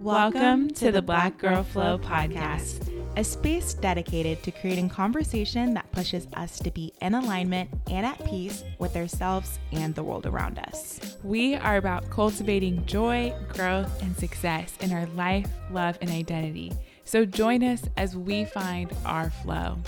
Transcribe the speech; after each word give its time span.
Welcome 0.00 0.70
to 0.74 0.92
the 0.92 1.02
Black 1.02 1.38
Girl 1.38 1.64
Flow 1.64 1.98
podcast, 1.98 2.88
a 3.16 3.24
space 3.24 3.74
dedicated 3.74 4.44
to 4.44 4.52
creating 4.52 4.90
conversation 4.90 5.74
that 5.74 5.90
pushes 5.90 6.28
us 6.34 6.60
to 6.60 6.70
be 6.70 6.92
in 7.02 7.14
alignment 7.14 7.68
and 7.90 8.06
at 8.06 8.24
peace 8.24 8.62
with 8.78 8.94
ourselves 8.94 9.58
and 9.72 9.92
the 9.96 10.04
world 10.04 10.24
around 10.24 10.60
us. 10.60 11.18
We 11.24 11.56
are 11.56 11.78
about 11.78 12.08
cultivating 12.10 12.86
joy, 12.86 13.34
growth, 13.52 14.00
and 14.00 14.16
success 14.16 14.72
in 14.80 14.92
our 14.92 15.06
life, 15.16 15.50
love, 15.72 15.98
and 16.00 16.10
identity. 16.10 16.72
So 17.02 17.24
join 17.24 17.64
us 17.64 17.82
as 17.96 18.16
we 18.16 18.44
find 18.44 18.92
our 19.04 19.30
flow. 19.30 19.78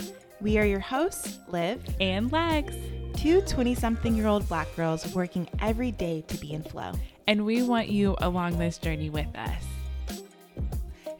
We 0.40 0.58
are 0.58 0.66
your 0.66 0.80
hosts, 0.80 1.38
Liv 1.48 1.84
and 2.00 2.32
Lex, 2.32 2.74
two 3.14 3.42
20 3.42 3.76
something 3.76 4.16
year 4.16 4.26
old 4.26 4.48
black 4.48 4.74
girls 4.74 5.14
working 5.14 5.48
every 5.60 5.92
day 5.92 6.24
to 6.26 6.36
be 6.38 6.52
in 6.52 6.64
flow. 6.64 6.92
And 7.28 7.46
we 7.46 7.62
want 7.62 7.88
you 7.88 8.16
along 8.18 8.58
this 8.58 8.76
journey 8.76 9.08
with 9.08 9.28
us. 9.36 9.69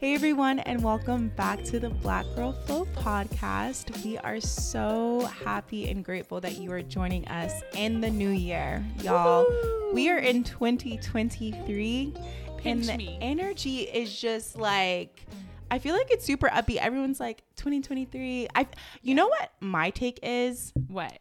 Hey 0.00 0.14
everyone, 0.14 0.60
and 0.60 0.82
welcome 0.82 1.28
back 1.36 1.62
to 1.64 1.78
the 1.78 1.90
Black 1.90 2.24
Girl 2.34 2.52
Flow 2.52 2.86
podcast. 2.96 4.02
We 4.02 4.16
are 4.16 4.40
so 4.40 5.28
happy 5.44 5.90
and 5.90 6.02
grateful 6.02 6.40
that 6.40 6.56
you 6.56 6.72
are 6.72 6.80
joining 6.80 7.28
us 7.28 7.60
in 7.74 8.00
the 8.00 8.08
new 8.08 8.30
year, 8.30 8.82
y'all. 9.02 9.44
Woo-hoo! 9.46 9.92
We 9.92 10.08
are 10.08 10.16
in 10.16 10.42
2023, 10.42 12.14
Pinch 12.56 12.64
and 12.64 12.82
the 12.84 12.96
me. 12.96 13.18
energy 13.20 13.80
is 13.80 14.18
just 14.18 14.56
like. 14.56 15.26
I 15.70 15.78
feel 15.78 15.94
like 15.94 16.10
it's 16.10 16.24
super 16.24 16.48
upbeat. 16.48 16.78
Everyone's 16.78 17.20
like 17.20 17.42
2023. 17.56 18.48
I 18.54 18.68
you 19.02 19.14
know 19.14 19.28
what 19.28 19.52
my 19.60 19.90
take 19.90 20.18
is? 20.22 20.72
What? 20.88 21.18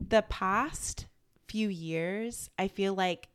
The 0.00 0.22
past 0.22 1.06
few 1.46 1.68
years, 1.68 2.50
I 2.58 2.66
feel 2.66 2.92
like 2.92 3.28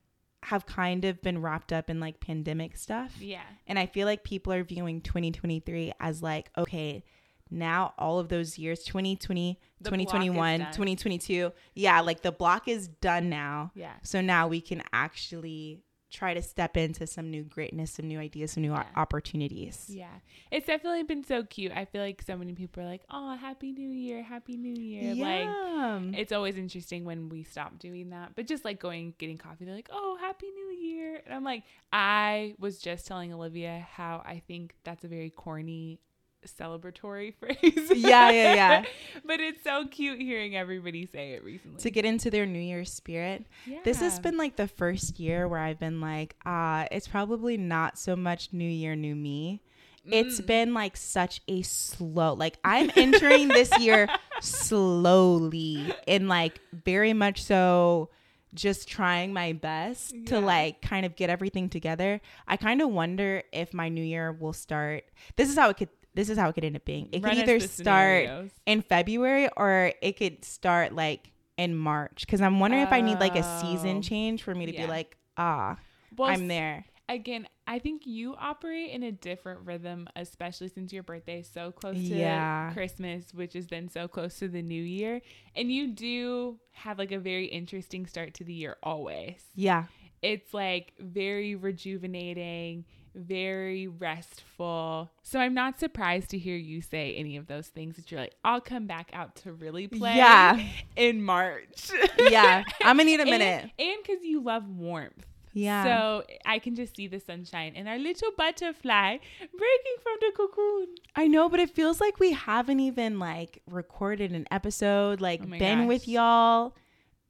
have 0.43 0.65
kind 0.65 1.05
of 1.05 1.21
been 1.21 1.41
wrapped 1.41 1.71
up 1.71 1.89
in 1.89 1.99
like 1.99 2.19
pandemic 2.19 2.75
stuff. 2.75 3.15
Yeah. 3.19 3.43
And 3.67 3.77
I 3.77 3.85
feel 3.85 4.07
like 4.07 4.23
people 4.23 4.51
are 4.53 4.63
viewing 4.63 5.01
2023 5.01 5.93
as 5.99 6.23
like, 6.23 6.49
okay, 6.57 7.03
now 7.49 7.93
all 7.97 8.19
of 8.19 8.29
those 8.29 8.57
years 8.57 8.83
2020, 8.83 9.59
The 9.81 9.83
2021, 9.89 10.33
block 10.33 10.53
is 10.53 10.59
done. 10.59 10.73
2022, 10.73 11.51
yeah, 11.75 12.01
like 12.01 12.21
the 12.21 12.31
block 12.31 12.67
is 12.67 12.87
done 12.87 13.29
now. 13.29 13.71
Yeah. 13.75 13.93
So 14.03 14.21
now 14.21 14.47
we 14.47 14.61
can 14.61 14.81
actually 14.93 15.83
try 16.11 16.33
to 16.33 16.41
step 16.41 16.75
into 16.77 17.07
some 17.07 17.31
new 17.31 17.43
greatness, 17.43 17.91
some 17.91 18.07
new 18.07 18.19
ideas, 18.19 18.51
some 18.51 18.61
new 18.63 18.73
Yeah. 18.73 18.85
opportunities. 18.97 19.85
Yeah. 19.89 20.09
It's 20.51 20.67
definitely 20.67 21.03
been 21.03 21.23
so 21.23 21.43
cute. 21.43 21.71
I 21.71 21.85
feel 21.85 22.01
like 22.01 22.21
so 22.21 22.35
many 22.37 22.53
people 22.53 22.83
are 22.83 22.85
like, 22.85 23.03
oh, 23.09 23.35
Happy 23.37 23.71
New 23.71 23.89
Year, 23.89 24.21
Happy 24.21 24.57
New 24.57 24.75
Year. 24.75 25.15
Like, 25.15 25.47
it's 26.19 26.31
always 26.33 26.57
interesting 26.57 27.05
when 27.05 27.29
we 27.29 27.43
stop 27.43 27.79
doing 27.79 28.09
that. 28.09 28.35
But 28.35 28.45
just 28.47 28.65
like 28.65 28.79
going, 28.79 29.13
getting 29.17 29.37
coffee, 29.37 29.65
they're 29.65 29.73
like, 29.75 29.89
oh, 29.91 30.17
Happy 30.19 30.47
New 30.51 30.69
Year. 30.69 31.21
And 31.25 31.33
I'm 31.33 31.43
like, 31.43 31.63
I 31.93 32.55
was 32.59 32.79
just 32.79 33.07
telling 33.07 33.33
Olivia 33.33 33.87
how 33.91 34.21
I 34.25 34.41
think 34.47 34.75
that's 34.83 35.03
a 35.03 35.07
very 35.07 35.29
corny 35.29 35.99
celebratory 36.47 37.33
phrase. 37.39 37.91
Yeah, 37.95 38.29
yeah, 38.31 38.53
yeah. 38.53 38.83
but 39.25 39.39
it's 39.39 39.63
so 39.63 39.85
cute 39.87 40.19
hearing 40.19 40.55
everybody 40.55 41.05
say 41.05 41.33
it 41.33 41.43
recently. 41.43 41.79
to 41.81 41.91
get 41.91 42.05
into 42.05 42.29
their 42.31 42.45
New 42.45 42.59
Year's 42.59 42.91
spirit. 42.91 43.45
This 43.83 43.99
has 43.99 44.19
been 44.19 44.37
like 44.37 44.55
the 44.55 44.67
first 44.67 45.19
year 45.19 45.47
where 45.47 45.59
I've 45.59 45.79
been 45.79 46.01
like, 46.01 46.35
ah, 46.45 46.87
it's 46.91 47.07
probably 47.07 47.57
not 47.57 47.97
so 47.97 48.15
much 48.15 48.49
New 48.51 48.69
Year, 48.69 48.95
New 48.95 49.15
Me. 49.15 49.61
It's 50.03 50.41
Mm. 50.41 50.45
been 50.47 50.73
like 50.73 50.97
such 50.97 51.41
a 51.47 51.61
slow, 51.61 52.33
like 52.33 52.57
I'm 52.63 52.89
entering 52.95 53.49
this 53.49 53.69
year 53.79 54.07
slowly 54.75 55.93
and 56.07 56.27
like 56.27 56.59
very 56.73 57.13
much 57.13 57.43
so 57.43 58.09
just 58.53 58.87
trying 58.87 59.31
my 59.31 59.53
best 59.53 60.13
to 60.25 60.39
like 60.39 60.81
kind 60.81 61.05
of 61.05 61.15
get 61.15 61.29
everything 61.29 61.69
together. 61.69 62.19
I 62.47 62.57
kind 62.57 62.81
of 62.81 62.89
wonder 62.89 63.43
if 63.53 63.73
my 63.73 63.89
new 63.89 64.03
year 64.03 64.31
will 64.31 64.53
start. 64.53 65.03
This 65.35 65.49
is 65.49 65.55
how 65.55 65.69
it 65.69 65.77
could 65.77 65.89
this 66.13 66.29
is 66.29 66.37
how 66.37 66.49
it 66.49 66.53
could 66.53 66.63
end 66.65 66.75
up 66.75 66.85
being. 66.85 67.09
It 67.11 67.23
Run 67.23 67.35
could 67.35 67.43
either 67.49 67.59
start 67.61 68.23
scenarios. 68.25 68.51
in 68.65 68.81
February 68.81 69.49
or 69.57 69.93
it 70.01 70.17
could 70.17 70.43
start 70.45 70.93
like 70.93 71.31
in 71.57 71.75
March 71.75 72.25
cuz 72.27 72.41
I'm 72.41 72.59
wondering 72.59 72.83
if 72.83 72.91
I 72.91 73.01
need 73.01 73.19
like 73.19 73.35
a 73.35 73.39
Oh. 73.45 73.59
season 73.61 74.01
change 74.01 74.43
for 74.43 74.53
me 74.55 74.65
to 74.65 74.73
Yeah. 74.73 74.81
be 74.83 74.87
like, 74.87 75.17
ah, 75.37 75.77
Well, 76.17 76.29
I'm 76.29 76.47
there. 76.47 76.85
again, 77.07 77.47
I 77.67 77.79
think 77.79 78.05
you 78.05 78.35
operate 78.37 78.91
in 78.91 79.03
a 79.03 79.11
different 79.11 79.65
rhythm, 79.65 80.07
especially 80.15 80.67
since 80.69 80.91
your 80.91 81.03
birthday 81.03 81.39
is 81.39 81.47
so 81.47 81.71
close 81.71 81.95
to 81.95 82.01
Yeah. 82.01 82.71
Christmas, 82.73 83.33
which 83.33 83.55
is 83.55 83.67
then 83.67 83.87
so 83.89 84.07
close 84.09 84.39
to 84.39 84.47
the 84.49 84.61
new 84.61 84.83
year. 84.83 85.21
And 85.55 85.71
you 85.71 85.87
do 85.93 86.59
have 86.71 86.97
like 86.97 87.11
a 87.13 87.19
very 87.19 87.45
interesting 87.45 88.05
start 88.07 88.33
to 88.35 88.43
the 88.43 88.53
year 88.53 88.75
always. 88.83 89.41
Yeah. 89.55 89.85
It's 90.21 90.53
like 90.53 90.93
very 90.99 91.55
rejuvenating, 91.55 92.85
very 93.15 93.87
restful. 93.87 95.11
So 95.23 95.39
I'm 95.39 95.53
not 95.53 95.79
surprised 95.79 96.29
to 96.31 96.37
hear 96.37 96.55
you 96.55 96.81
say 96.81 97.15
any 97.15 97.37
of 97.37 97.47
those 97.47 97.67
things 97.67 97.95
that 97.97 98.11
you're 98.11 98.21
like, 98.21 98.35
I'll 98.43 98.61
come 98.61 98.87
back 98.87 99.09
out 99.13 99.35
to 99.37 99.53
really 99.53 99.87
play 99.87 100.15
Yeah. 100.15 100.59
in 100.95 101.23
March. 101.23 101.91
Yeah. 102.17 102.63
I'm 102.81 102.97
to 102.97 103.03
need 103.03 103.19
a 103.19 103.25
minute. 103.37 103.69
And 103.77 103.97
because 104.01 104.23
you 104.23 104.41
love 104.41 104.67
warmth. 104.67 105.25
Yeah. 105.53 105.83
So 105.83 106.23
I 106.45 106.59
can 106.59 106.75
just 106.75 106.95
see 106.95 107.07
the 107.07 107.19
sunshine 107.19 107.73
and 107.75 107.89
our 107.89 107.97
little 107.99 108.31
butterfly 108.37 109.17
breaking 109.39 109.95
from 110.01 110.15
the 110.21 110.31
cocoon. 110.35 110.87
I 111.15 111.27
know, 111.27 111.49
but 111.49 111.59
it 111.59 111.69
feels 111.69 111.99
like 111.99 112.19
we 112.21 112.31
haven't 112.31 112.79
even 112.79 113.19
like 113.19 113.61
recorded 113.69 114.31
an 114.31 114.47
episode, 114.49 115.19
like 115.19 115.41
Oh 115.43 115.57
been 115.59 115.87
with 115.87 116.07
y'all 116.07 116.73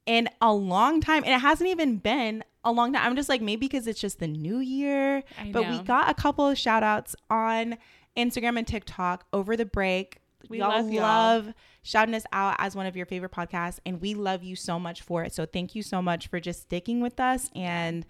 in 0.06 0.28
a 0.40 0.52
long 0.52 1.00
time. 1.00 1.24
And 1.24 1.34
it 1.34 1.40
hasn't 1.40 1.68
even 1.70 1.96
been 1.96 2.44
a 2.64 2.72
long 2.72 2.92
time. 2.92 3.04
I'm 3.04 3.16
just 3.16 3.28
like, 3.28 3.40
maybe 3.42 3.66
because 3.66 3.86
it's 3.86 4.00
just 4.00 4.18
the 4.20 4.26
new 4.28 4.58
year. 4.58 5.22
I 5.38 5.50
But 5.52 5.68
we 5.68 5.78
got 5.82 6.08
a 6.10 6.14
couple 6.14 6.46
of 6.48 6.56
shout 6.58 6.82
outs 6.82 7.16
on 7.30 7.76
Instagram 8.16 8.58
and 8.58 8.66
TikTok 8.66 9.26
over 9.32 9.56
the 9.56 9.64
break. 9.66 10.18
We 10.48 10.58
y'all 10.58 10.68
love 10.70 10.90
y'all. 10.90 11.02
love 11.02 11.54
shouting 11.82 12.14
us 12.14 12.24
out 12.32 12.56
as 12.58 12.74
one 12.76 12.86
of 12.86 12.96
your 12.96 13.06
favorite 13.06 13.32
podcasts, 13.32 13.78
and 13.86 14.00
we 14.00 14.14
love 14.14 14.42
you 14.42 14.56
so 14.56 14.78
much 14.78 15.02
for 15.02 15.22
it. 15.24 15.32
So 15.32 15.46
thank 15.46 15.74
you 15.74 15.82
so 15.82 16.02
much 16.02 16.26
for 16.28 16.40
just 16.40 16.62
sticking 16.62 17.00
with 17.00 17.18
us 17.20 17.48
and 17.54 18.04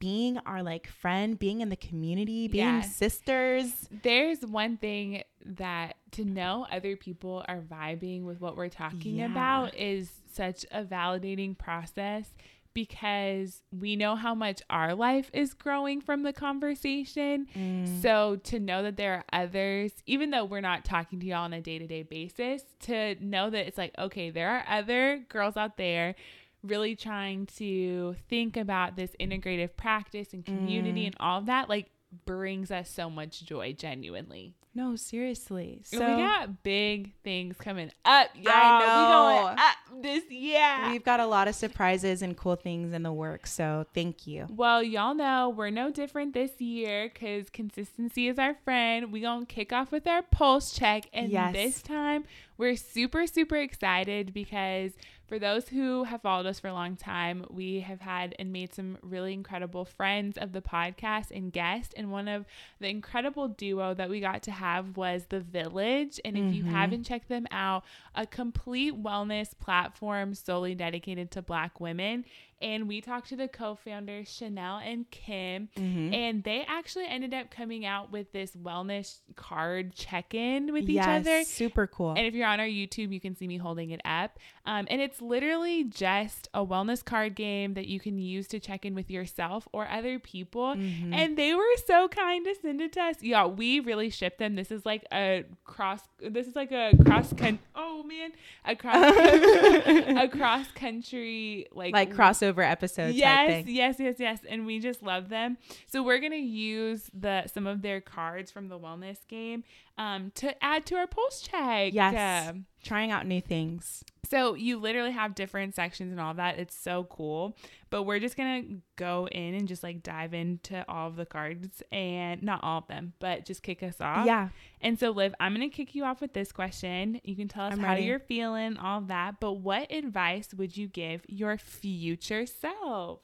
being 0.00 0.38
our 0.38 0.62
like 0.62 0.86
friend, 0.88 1.38
being 1.38 1.60
in 1.60 1.68
the 1.68 1.76
community, 1.76 2.48
being 2.48 2.64
Yeah. 2.66 2.80
sisters. 2.82 3.88
There's 4.02 4.40
one 4.44 4.76
thing 4.76 5.22
that 5.44 5.96
to 6.12 6.24
know 6.24 6.66
other 6.70 6.96
people 6.96 7.44
are 7.48 7.60
vibing 7.60 8.24
with 8.24 8.40
what 8.40 8.56
we're 8.56 8.68
talking 8.68 9.16
Yeah. 9.16 9.26
about 9.30 9.74
is 9.76 10.10
such 10.32 10.66
a 10.72 10.82
validating 10.84 11.56
process 11.56 12.28
because 12.74 13.62
we 13.72 13.96
know 13.96 14.16
how 14.16 14.34
much 14.34 14.60
our 14.68 14.94
life 14.94 15.30
is 15.32 15.54
growing 15.54 16.00
from 16.00 16.22
the 16.24 16.32
conversation. 16.32 17.46
Mm. 17.56 18.02
So 18.02 18.36
to 18.44 18.58
know 18.58 18.82
that 18.82 18.96
there 18.96 19.14
are 19.14 19.24
others, 19.42 19.92
even 20.06 20.30
though 20.30 20.44
we're 20.44 20.60
not 20.60 20.84
talking 20.84 21.20
to 21.20 21.26
y'all 21.26 21.44
on 21.44 21.52
a 21.52 21.60
day 21.60 21.78
to 21.78 21.86
day 21.86 22.02
basis, 22.02 22.62
to 22.80 23.14
know 23.24 23.48
that 23.50 23.66
it's 23.66 23.78
like, 23.78 23.94
okay, 23.98 24.30
there 24.30 24.50
are 24.50 24.64
other 24.68 25.24
girls 25.28 25.56
out 25.56 25.76
there 25.76 26.14
really 26.62 26.96
trying 26.96 27.46
to 27.46 28.16
think 28.28 28.56
about 28.56 28.96
this 28.96 29.10
integrative 29.20 29.76
practice 29.76 30.32
and 30.32 30.44
community 30.44 31.02
Mm. 31.02 31.06
and 31.06 31.16
all 31.20 31.38
of 31.38 31.46
that, 31.46 31.68
like 31.68 31.90
brings 32.24 32.70
us 32.70 32.88
so 32.90 33.10
much 33.10 33.44
joy 33.44 33.72
genuinely. 33.72 34.54
No, 34.76 34.96
seriously. 34.96 35.82
So 35.84 35.98
we 36.00 36.04
got 36.22 36.64
big 36.64 37.12
things 37.22 37.56
coming 37.56 37.92
up, 38.04 38.28
y'all. 38.34 38.52
I 38.52 38.80
We 38.80 39.44
going 39.44 39.58
up 39.58 40.02
this 40.02 40.30
year. 40.30 40.90
We've 40.90 41.04
got 41.04 41.20
a 41.20 41.26
lot 41.26 41.46
of 41.46 41.54
surprises 41.54 42.22
and 42.22 42.36
cool 42.36 42.56
things 42.56 42.92
in 42.92 43.04
the 43.04 43.12
works. 43.12 43.52
So 43.52 43.86
thank 43.94 44.26
you. 44.26 44.46
Well, 44.50 44.82
y'all 44.82 45.14
know 45.14 45.48
we're 45.48 45.70
no 45.70 45.90
different 45.90 46.34
this 46.34 46.60
year 46.60 47.08
because 47.12 47.50
consistency 47.50 48.26
is 48.26 48.38
our 48.38 48.56
friend. 48.64 49.12
we 49.12 49.20
going 49.20 49.46
to 49.46 49.54
kick 49.54 49.72
off 49.72 49.92
with 49.92 50.08
our 50.08 50.22
pulse 50.22 50.72
check. 50.72 51.08
And 51.12 51.30
Yes. 51.30 51.52
this 51.52 51.82
time, 51.82 52.24
we're 52.58 52.76
super, 52.76 53.26
super 53.28 53.56
excited 53.56 54.34
because 54.34 54.92
for 55.26 55.38
those 55.38 55.68
who 55.68 56.04
have 56.04 56.20
followed 56.22 56.46
us 56.46 56.60
for 56.60 56.68
a 56.68 56.72
long 56.72 56.96
time, 56.96 57.46
we 57.50 57.80
have 57.80 58.00
had 58.00 58.34
and 58.38 58.52
made 58.52 58.74
some 58.74 58.98
really 59.02 59.32
incredible 59.32 59.84
friends 59.84 60.36
of 60.36 60.52
the 60.52 60.60
podcast 60.60 61.30
and 61.34 61.52
guests. 61.52 61.94
And 61.96 62.12
one 62.12 62.28
of 62.28 62.44
the 62.78 62.88
incredible 62.88 63.48
duo 63.48 63.94
that 63.94 64.10
we 64.10 64.20
got 64.20 64.42
to 64.44 64.50
have 64.50 64.96
was 64.96 65.26
The 65.30 65.40
Village. 65.40 66.20
And 66.24 66.36
if 66.36 66.54
you 66.54 66.64
Mhm. 66.64 66.68
haven't 66.68 67.04
checked 67.04 67.28
them 67.28 67.46
out, 67.50 67.84
a 68.14 68.26
complete 68.26 68.94
wellness 69.02 69.58
platform 69.58 70.34
solely 70.34 70.74
dedicated 70.74 71.30
to 71.32 71.42
Black 71.42 71.80
women. 71.80 72.24
And 72.64 72.88
we 72.88 73.02
talked 73.02 73.28
to 73.28 73.36
the 73.36 73.46
co 73.46 73.74
founders, 73.74 74.28
Chanel 74.34 74.78
and 74.78 75.08
Kim, 75.10 75.68
Mhm. 75.76 76.14
and 76.14 76.42
they 76.44 76.64
actually 76.66 77.06
ended 77.06 77.34
up 77.34 77.50
coming 77.50 77.84
out 77.84 78.10
with 78.10 78.32
this 78.32 78.56
wellness 78.56 79.18
card 79.36 79.94
check 79.94 80.32
in 80.34 80.72
with 80.72 80.84
each 80.88 80.96
Yes, 80.96 81.20
other. 81.26 81.44
super 81.44 81.86
cool. 81.86 82.12
And 82.16 82.26
if 82.26 82.34
you're 82.34 82.46
on 82.48 82.60
our 82.60 82.66
YouTube, 82.66 83.12
you 83.12 83.20
can 83.20 83.36
see 83.36 83.46
me 83.46 83.58
holding 83.58 83.90
it 83.90 84.00
up. 84.06 84.38
Um, 84.64 84.86
and 84.88 85.02
it's 85.02 85.20
literally 85.20 85.84
just 85.84 86.48
a 86.54 86.64
wellness 86.64 87.04
card 87.04 87.34
game 87.34 87.74
that 87.74 87.86
you 87.86 88.00
can 88.00 88.18
use 88.18 88.48
to 88.48 88.58
check 88.58 88.86
in 88.86 88.94
with 88.94 89.10
yourself 89.10 89.68
or 89.72 89.86
other 89.86 90.18
people. 90.18 90.74
Mhm. 90.74 91.12
And 91.12 91.36
they 91.36 91.54
were 91.54 91.76
so 91.86 92.08
kind 92.08 92.46
to 92.46 92.54
send 92.54 92.80
it 92.80 92.92
to 92.94 93.02
us. 93.02 93.22
Yeah, 93.22 93.44
we 93.46 93.80
really 93.80 94.08
shipped 94.08 94.38
them. 94.38 94.54
This 94.54 94.70
is 94.70 94.86
like 94.86 95.04
a 95.12 95.44
cross. 95.64 96.00
This 96.18 96.46
is 96.46 96.56
like 96.56 96.72
a 96.72 96.92
cross 97.04 97.30
country. 97.34 97.58
Oh 97.74 98.02
man, 98.04 98.32
a 98.64 98.74
cross 98.74 98.94
a 100.24 100.28
cross 100.28 100.70
country 100.72 101.66
like 101.72 101.92
like 101.92 102.14
crossover 102.14 102.53
crossover 102.54 102.70
episodes. 102.70 103.16
Yes, 103.16 103.66
yes, 103.66 103.96
yes, 103.98 104.16
yes. 104.18 104.40
And 104.48 104.66
we 104.66 104.78
just 104.78 105.02
love 105.02 105.28
them. 105.28 105.56
So 105.86 106.02
we're 106.02 106.18
gonna 106.18 106.36
use 106.36 107.10
the 107.12 107.46
some 107.46 107.66
of 107.66 107.82
their 107.82 108.00
cards 108.00 108.50
from 108.50 108.68
the 108.68 108.78
wellness 108.78 109.26
game 109.28 109.64
um, 109.96 110.32
to 110.36 110.62
add 110.64 110.86
to 110.86 110.96
our 110.96 111.06
pulse 111.06 111.40
check. 111.40 111.92
Yes. 111.94 112.48
Um, 112.50 112.66
Trying 112.82 113.10
out 113.12 113.26
new 113.26 113.40
things. 113.40 114.04
so 114.28 114.52
you 114.54 114.78
literally 114.78 115.12
have 115.12 115.34
different 115.34 115.74
sections 115.74 116.10
and 116.12 116.20
all 116.20 116.34
that. 116.34 116.58
It's 116.58 116.76
so 116.76 117.04
cool. 117.04 117.56
But 117.88 118.02
we're 118.02 118.18
just 118.18 118.36
gonna 118.36 118.62
go 118.96 119.26
in 119.32 119.54
and 119.54 119.66
just 119.66 119.82
like 119.82 120.02
dive 120.02 120.34
into 120.34 120.84
all 120.86 121.08
of 121.08 121.16
the 121.16 121.24
cards 121.24 121.82
and 121.92 122.42
not 122.42 122.60
all 122.62 122.78
of 122.78 122.88
them, 122.88 123.14
but 123.20 123.46
just 123.46 123.62
kick 123.62 123.82
us 123.82 124.00
off. 124.00 124.26
Yeah. 124.26 124.48
And 124.82 124.98
so, 124.98 125.10
Liv, 125.12 125.34
I'm 125.40 125.54
going 125.54 125.70
to 125.70 125.74
kick 125.74 125.94
you 125.94 126.04
off 126.04 126.20
with 126.20 126.34
this 126.34 126.52
question. 126.52 127.20
You 127.24 127.34
can 127.36 127.48
tell 127.48 127.64
us 127.66 127.72
I'm 127.72 127.78
how 127.78 127.92
ready. 127.94 128.02
you're 128.04 128.18
feeling, 128.18 128.76
all 128.76 129.00
that. 129.02 129.40
But 129.40 129.52
what 129.54 129.90
advice 129.90 130.52
would 130.52 130.76
you 130.76 130.88
give 130.88 131.22
your 131.26 131.56
future 131.56 132.44
self? 132.44 133.20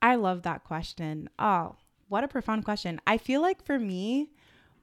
I 0.00 0.14
love 0.14 0.40
that 0.42 0.64
question. 0.64 1.28
Oh, 1.38 1.76
what 2.08 2.24
a 2.24 2.28
profound 2.28 2.64
question. 2.64 2.98
I 3.06 3.18
feel 3.18 3.42
like 3.42 3.62
for 3.62 3.78
me, 3.78 4.30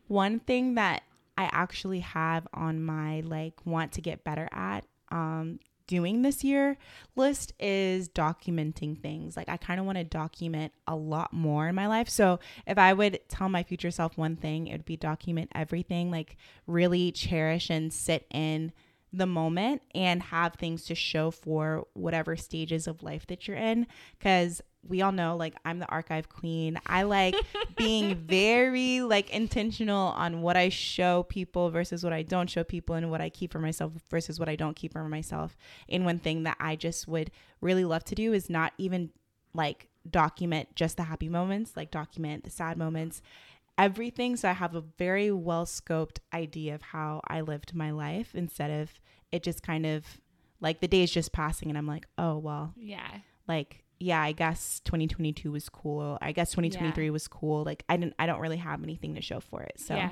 one 0.07 0.39
thing 0.39 0.75
that 0.75 1.03
I 1.37 1.49
actually 1.51 1.99
have 1.99 2.47
on 2.53 2.81
my 2.81 3.21
like 3.21 3.65
want 3.65 3.91
to 3.93 4.01
get 4.01 4.23
better 4.23 4.49
at 4.51 4.85
um 5.09 5.59
doing 5.87 6.21
this 6.21 6.43
year 6.43 6.77
list 7.15 7.53
is 7.59 8.09
documenting 8.09 9.01
things. 9.01 9.35
Like 9.35 9.49
I 9.49 9.57
kind 9.57 9.79
of 9.79 9.85
want 9.85 9.97
to 9.97 10.03
document 10.03 10.73
a 10.85 10.95
lot 10.95 11.33
more 11.33 11.67
in 11.67 11.75
my 11.75 11.87
life. 11.87 12.09
So 12.09 12.39
if 12.67 12.77
I 12.77 12.93
would 12.93 13.19
tell 13.29 13.49
my 13.49 13.63
future 13.63 13.91
self 13.91 14.17
one 14.17 14.35
thing, 14.35 14.67
it 14.67 14.73
would 14.73 14.85
be 14.85 14.97
document 14.97 15.51
everything, 15.55 16.11
like 16.11 16.35
really 16.67 17.11
cherish 17.11 17.69
and 17.69 17.91
sit 17.91 18.27
in 18.31 18.73
the 19.13 19.25
moment 19.25 19.81
and 19.95 20.21
have 20.21 20.55
things 20.55 20.83
to 20.83 20.93
show 20.93 21.31
for 21.31 21.87
whatever 21.93 22.35
stages 22.35 22.87
of 22.87 23.01
life 23.01 23.25
that 23.27 23.47
you're 23.47 23.57
in 23.57 23.87
cuz 24.19 24.61
we 24.87 25.01
all 25.01 25.11
know 25.11 25.35
like 25.35 25.55
I'm 25.65 25.79
the 25.79 25.87
archive 25.87 26.29
queen. 26.29 26.79
I 26.85 27.03
like 27.03 27.35
being 27.75 28.15
very 28.27 29.01
like 29.01 29.29
intentional 29.29 30.09
on 30.09 30.41
what 30.41 30.57
I 30.57 30.69
show 30.69 31.23
people 31.23 31.69
versus 31.69 32.03
what 32.03 32.13
I 32.13 32.23
don't 32.23 32.49
show 32.49 32.63
people 32.63 32.95
and 32.95 33.11
what 33.11 33.21
I 33.21 33.29
keep 33.29 33.51
for 33.51 33.59
myself 33.59 33.93
versus 34.09 34.39
what 34.39 34.49
I 34.49 34.55
don't 34.55 34.75
keep 34.75 34.93
for 34.93 35.07
myself. 35.07 35.57
And 35.89 36.05
one 36.05 36.19
thing 36.19 36.43
that 36.43 36.57
I 36.59 36.75
just 36.75 37.07
would 37.07 37.31
really 37.61 37.85
love 37.85 38.03
to 38.05 38.15
do 38.15 38.33
is 38.33 38.49
not 38.49 38.73
even 38.77 39.11
like 39.53 39.89
document 40.09 40.75
just 40.75 40.97
the 40.97 41.03
happy 41.03 41.29
moments, 41.29 41.75
like 41.75 41.91
document 41.91 42.43
the 42.43 42.49
sad 42.49 42.77
moments, 42.77 43.21
everything. 43.77 44.35
So 44.35 44.49
I 44.49 44.53
have 44.53 44.75
a 44.75 44.81
very 44.81 45.31
well 45.31 45.65
scoped 45.65 46.19
idea 46.33 46.75
of 46.75 46.81
how 46.81 47.21
I 47.27 47.41
lived 47.41 47.75
my 47.75 47.91
life 47.91 48.33
instead 48.33 48.71
of 48.71 48.99
it 49.31 49.43
just 49.43 49.61
kind 49.61 49.85
of 49.85 50.05
like 50.59 50.81
the 50.81 50.87
days 50.87 51.11
just 51.11 51.31
passing 51.31 51.69
and 51.69 51.77
I'm 51.77 51.87
like, 51.87 52.07
oh, 52.17 52.37
well, 52.37 52.73
yeah. 52.77 53.07
like, 53.47 53.83
yeah, 53.99 54.21
I 54.21 54.31
guess 54.31 54.79
2022 54.85 55.51
was 55.51 55.69
cool. 55.69 56.17
I 56.21 56.31
guess 56.31 56.51
2023 56.51 57.09
was 57.09 57.27
cool. 57.27 57.63
Like 57.63 57.83
I 57.89 57.97
didn't, 57.97 58.13
I 58.19 58.25
don't 58.25 58.39
really 58.39 58.57
have 58.57 58.83
anything 58.83 59.15
to 59.15 59.21
show 59.21 59.39
for 59.39 59.61
it. 59.63 59.79
So 59.79 59.95
Yeah. 59.95 60.09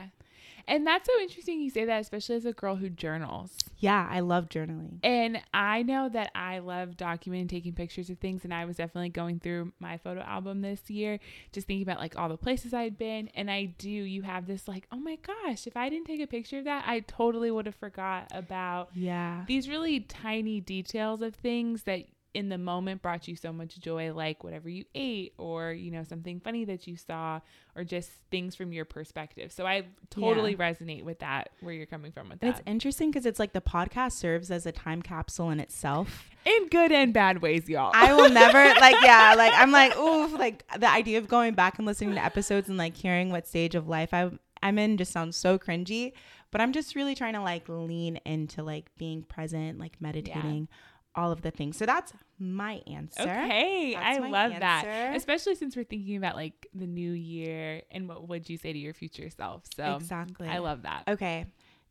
And 0.67 0.87
that's 0.87 1.05
so 1.07 1.19
interesting 1.21 1.61
you 1.61 1.69
say 1.69 1.85
that, 1.85 2.01
especially 2.01 2.37
as 2.37 2.45
a 2.47 2.51
girl 2.53 2.75
who 2.75 2.89
journals. 2.89 3.55
yeah, 3.77 4.07
I 4.09 4.21
love 4.21 4.49
journaling. 4.49 4.97
And 5.03 5.39
I 5.53 5.83
know 5.83 6.09
that 6.09 6.31
I 6.33 6.57
love 6.57 6.97
documenting, 6.97 7.49
taking 7.49 7.73
pictures 7.73 8.09
of 8.09 8.17
things. 8.17 8.43
And 8.43 8.51
I 8.51 8.65
was 8.65 8.77
definitely 8.77 9.09
going 9.09 9.39
through 9.39 9.73
my 9.79 9.97
photo 9.99 10.21
album 10.21 10.61
this 10.61 10.89
year, 10.89 11.19
just 11.51 11.67
thinking 11.67 11.83
about 11.83 11.99
like 11.99 12.17
all 12.17 12.29
the 12.29 12.37
places 12.37 12.73
I'd 12.73 12.97
been. 12.97 13.29
And 13.35 13.51
I 13.51 13.65
do, 13.77 13.89
you 13.89 14.23
have 14.23 14.47
this 14.47 14.67
like, 14.67 14.87
oh 14.91 14.97
my 14.97 15.17
gosh, 15.17 15.67
if 15.67 15.77
I 15.77 15.87
didn't 15.89 16.07
take 16.07 16.21
a 16.21 16.25
picture 16.25 16.57
of 16.57 16.65
that, 16.65 16.85
I 16.87 17.01
totally 17.01 17.51
would 17.51 17.67
have 17.67 17.75
forgot 17.75 18.27
about 18.31 18.89
Yeah. 18.95 19.43
these 19.45 19.69
really 19.69 19.99
tiny 19.99 20.61
details 20.61 21.21
of 21.21 21.35
things 21.35 21.83
that 21.83 22.05
in 22.35 22.49
the 22.49 22.57
moment 22.57 23.01
brought 23.01 23.27
you 23.27 23.35
so 23.35 23.51
much 23.53 23.79
joy 23.79 24.13
like 24.13 24.43
whatever 24.43 24.67
you 24.69 24.83
ate 24.93 25.33
or 25.37 25.71
you 25.71 25.89
know 25.89 26.03
something 26.03 26.39
funny 26.39 26.65
that 26.65 26.85
you 26.85 26.97
saw 26.97 27.39
or 27.75 27.83
just 27.83 28.09
things 28.29 28.55
from 28.55 28.71
your 28.73 28.85
perspective. 28.85 29.51
So 29.51 29.65
i 29.65 29.85
totally 30.09 30.55
resonate 30.55 31.03
with 31.03 31.19
that 31.19 31.49
where 31.61 31.73
you're 31.73 31.85
coming 31.85 32.11
from 32.11 32.29
with 32.29 32.39
And 32.41 32.53
that. 32.53 32.59
it's 32.59 32.67
interesting 32.67 33.09
because 33.09 33.25
it's 33.25 33.39
like 33.39 33.53
the 33.53 33.61
podcast 33.61 34.11
serves 34.13 34.51
as 34.51 34.65
a 34.65 34.71
time 34.71 35.01
capsule 35.01 35.49
in 35.49 35.59
itself. 35.59 36.29
in 36.45 36.67
good 36.67 36.91
and 36.91 37.13
bad 37.13 37.41
ways 37.41 37.67
y'all. 37.69 37.91
I 37.93 38.13
will 38.13 38.29
never 38.29 38.63
like 38.79 38.95
yeah, 39.01 39.33
like 39.37 39.53
I'm 39.55 39.71
like 39.71 39.97
oof, 39.97 40.33
like 40.33 40.63
the 40.77 40.89
idea 40.89 41.17
of 41.17 41.27
going 41.27 41.53
back 41.53 41.77
and 41.77 41.87
listening 41.87 42.15
to 42.15 42.23
episodes 42.23 42.69
and 42.69 42.77
like 42.77 42.95
hearing 42.97 43.29
what 43.31 43.47
stage 43.47 43.75
of 43.75 43.87
life 43.87 44.13
I 44.13 44.29
I'm 44.61 44.77
in 44.79 44.97
just 44.97 45.11
sounds 45.11 45.37
so 45.37 45.59
cringy, 45.59 46.13
but 46.51 46.59
I'm 46.59 46.73
just 46.73 46.95
really 46.95 47.13
trying 47.13 47.33
to 47.33 47.41
like 47.41 47.69
lean 47.69 48.17
into 48.25 48.63
like 48.63 48.89
being 48.97 49.21
present, 49.23 49.77
like 49.79 50.01
meditating, 50.01 50.67
all 51.15 51.31
of 51.31 51.41
the 51.41 51.51
things. 51.51 51.77
So 51.77 51.85
that's 51.85 52.13
my 52.37 52.81
answer. 52.85 53.21
okay 53.21 53.93
That's 53.93 54.19
i 54.19 54.27
love 54.29 54.51
that 54.59 55.13
especially 55.15 55.55
since 55.55 55.73
we're 55.77 55.85
thinking 55.85 56.17
about 56.17 56.35
like 56.35 56.67
the 56.73 56.85
new 56.85 57.11
year 57.13 57.81
and 57.91 58.09
what 58.09 58.27
would 58.27 58.49
you 58.49 58.57
say 58.57 58.73
to 58.73 58.77
your 58.77 58.93
future 58.93 59.29
self 59.29 59.63
so 59.73 59.95
Exactly. 59.95 60.49
i 60.49 60.57
love 60.57 60.81
that 60.81 61.03
Okay. 61.07 61.45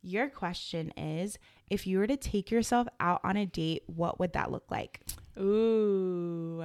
Your 0.07 0.29
question 0.29 0.91
is 0.97 1.39
if 1.67 1.87
you 1.87 1.97
were 1.97 2.05
to 2.05 2.15
take 2.15 2.51
yourself 2.51 2.87
out 2.99 3.21
on 3.23 3.37
a 3.37 3.47
date, 3.47 3.81
what 3.87 4.19
would 4.19 4.33
that 4.33 4.51
look 4.51 4.65
like? 4.69 5.01
Ooh, 5.39 6.63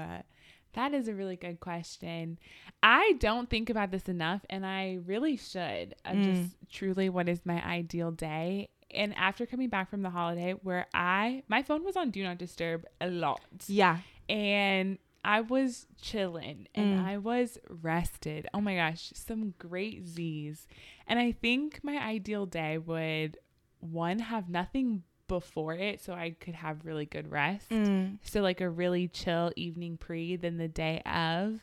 that 0.74 0.92
is 0.92 1.08
a 1.08 1.14
really 1.14 1.36
good 1.36 1.58
question. 1.58 2.38
I 2.82 3.14
don't 3.18 3.48
think 3.48 3.70
about 3.70 3.92
this 3.92 4.10
enough, 4.10 4.42
and 4.50 4.66
I 4.66 4.98
really 5.06 5.38
should. 5.38 5.94
Mm. 6.06 6.22
just 6.24 6.56
truly, 6.70 7.08
what 7.08 7.30
is 7.30 7.40
my 7.46 7.64
ideal 7.66 8.10
day? 8.10 8.68
And 8.94 9.14
after 9.16 9.46
coming 9.46 9.68
back 9.68 9.90
from 9.90 10.02
the 10.02 10.10
holiday, 10.10 10.52
where 10.62 10.86
I 10.94 11.42
my 11.48 11.62
phone 11.62 11.84
was 11.84 11.96
on 11.96 12.10
do 12.10 12.22
not 12.22 12.38
disturb 12.38 12.84
a 13.00 13.08
lot, 13.08 13.40
Yeah. 13.68 13.98
and 14.28 14.98
I 15.24 15.42
was 15.42 15.86
chilling 16.00 16.66
and 16.74 16.98
Mm. 16.98 17.04
I 17.04 17.18
was 17.18 17.58
rested. 17.68 18.46
Oh 18.54 18.60
my 18.60 18.74
gosh, 18.76 19.12
some 19.14 19.54
great 19.58 20.06
Z's. 20.06 20.66
And 21.06 21.18
I 21.18 21.32
think 21.32 21.80
my 21.82 21.98
ideal 21.98 22.46
day 22.46 22.78
would 22.78 23.36
one 23.80 24.18
have 24.20 24.48
nothing 24.48 25.02
before 25.28 25.74
it 25.74 26.00
so 26.00 26.14
I 26.14 26.30
could 26.30 26.54
have 26.54 26.84
really 26.86 27.04
good 27.06 27.30
rest. 27.30 27.68
Mm. 27.70 28.18
So 28.22 28.40
like 28.40 28.60
a 28.62 28.68
really 28.70 29.08
chill 29.08 29.52
evening 29.56 29.96
pre, 29.98 30.36
then 30.36 30.56
the 30.56 30.68
day 30.68 31.02
of 31.06 31.62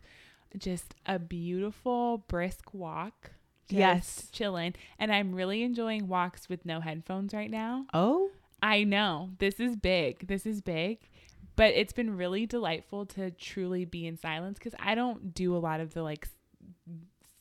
just 0.57 0.93
a 1.05 1.17
beautiful 1.19 2.19
brisk 2.27 2.73
walk. 2.73 3.31
Yes. 3.69 4.29
Chilling. 4.31 4.73
And 4.99 5.11
I'm 5.11 5.33
really 5.33 5.63
enjoying 5.63 6.07
walks 6.07 6.47
with 6.49 6.65
no 6.65 6.79
headphones 6.79 7.33
right 7.33 7.51
now. 7.51 7.85
Oh, 7.93 8.29
I 8.61 8.83
know 8.83 9.31
this 9.39 9.59
is 9.59 9.75
big. 9.75 10.27
This 10.27 10.45
is 10.45 10.61
big. 10.61 10.99
But 11.55 11.73
it's 11.73 11.93
been 11.93 12.15
really 12.17 12.45
delightful 12.45 13.05
to 13.07 13.31
truly 13.31 13.83
be 13.85 14.05
in 14.05 14.17
silence 14.17 14.59
because 14.59 14.75
I 14.79 14.93
don't 14.95 15.33
do 15.33 15.55
a 15.55 15.57
lot 15.59 15.79
of 15.79 15.93
the 15.93 16.03
like 16.03 16.27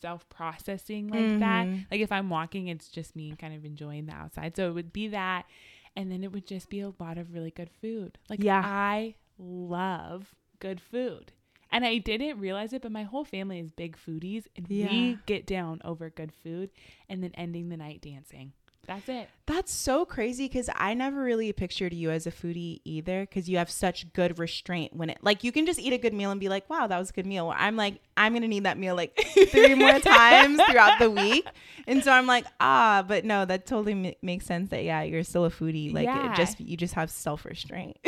self 0.01 0.29
processing 0.29 1.09
like 1.09 1.39
that. 1.41 1.67
Mhm. 1.67 1.87
Like 1.91 2.01
if 2.01 2.13
I'm 2.13 2.29
walking, 2.31 2.69
it's 2.69 2.89
just 2.89 3.15
me 3.17 3.35
kind 3.39 3.55
of 3.55 3.65
enjoying 3.65 4.07
the 4.07 4.15
outside. 4.15 4.57
So 4.57 4.69
it 4.69 4.73
would 4.73 4.93
be 4.93 5.09
that. 5.09 5.47
And 5.95 6.11
then 6.13 6.23
it 6.23 6.33
would 6.33 6.47
just 6.47 6.69
be 6.69 6.81
a 6.81 6.93
lot 6.99 7.17
of 7.19 7.33
really 7.33 7.51
good 7.51 7.71
food. 7.81 8.19
Like 8.29 8.43
Yeah. 8.43 8.63
I 8.65 9.15
love 9.39 10.35
good 10.61 10.81
food. 10.81 11.33
And 11.73 11.85
I 11.85 11.99
didn't 11.99 12.39
realize 12.39 12.73
it, 12.73 12.83
but 12.83 12.93
my 12.93 13.03
whole 13.03 13.25
family 13.25 13.59
is 13.61 13.71
big 13.71 13.97
foodies 13.99 14.45
and 14.57 14.67
Yeah. 14.69 14.89
we 14.89 15.19
get 15.27 15.47
down 15.47 15.81
over 15.85 16.09
good 16.11 16.33
food 16.33 16.71
and 17.09 17.23
then 17.23 17.33
ending 17.35 17.69
the 17.69 17.77
night 17.77 18.01
dancing. 18.01 18.53
That's 18.87 19.09
it. 19.09 19.29
that's 19.47 19.73
so 19.73 20.05
crazy 20.05 20.45
because 20.47 20.71
I 20.77 20.95
never 20.95 21.21
really 21.21 21.53
pictured 21.53 21.93
you 21.93 22.13
as 22.13 22.25
a 22.25 22.31
foodie 22.31 22.81
either 22.85 23.23
because 23.23 23.49
you 23.49 23.59
have 23.59 23.69
such 23.69 24.13
good 24.13 24.39
restraint 24.39 24.95
when 24.95 25.11
it, 25.11 25.19
like, 25.23 25.43
you 25.43 25.51
can 25.51 25.67
just 25.67 25.81
eat 25.81 25.93
a 25.93 25.99
good 25.99 26.15
meal 26.15 26.31
and 26.31 26.39
be 26.39 26.49
like, 26.49 26.71
wow, 26.71 26.87
that 26.87 26.97
was 26.97 27.11
a 27.11 27.13
good 27.13 27.27
meal. 27.27 27.49
Where 27.49 27.57
I'm 27.57 27.75
like, 27.75 27.97
I'm 28.17 28.31
going 28.31 28.43
to 28.43 28.49
need 28.49 28.63
that 28.63 28.79
meal 28.79 28.95
like 28.95 29.19
three 29.51 29.75
more 29.75 29.99
times 29.99 30.61
throughout 30.71 31.01
the 31.01 31.11
week. 31.11 31.49
And 31.89 32.05
so 32.05 32.13
I'm 32.13 32.29
like, 32.29 32.47
ah, 32.61 33.05
but 33.07 33.25
no, 33.25 33.45
that 33.45 33.67
totally 33.67 33.95
ma- 33.95 34.11
makes 34.23 34.47
sense 34.47 34.71
that, 34.71 34.85
yeah, 34.85 35.03
you're 35.03 35.25
still 35.25 35.45
a 35.47 35.51
foodie. 35.51 35.93
Like, 35.93 36.05
Yeah. 36.05 36.31
it 36.33 36.37
just, 36.37 36.61
you 36.61 36.77
just 36.77 36.95
have 36.95 37.11
self 37.11 37.45
restraint. 37.45 37.97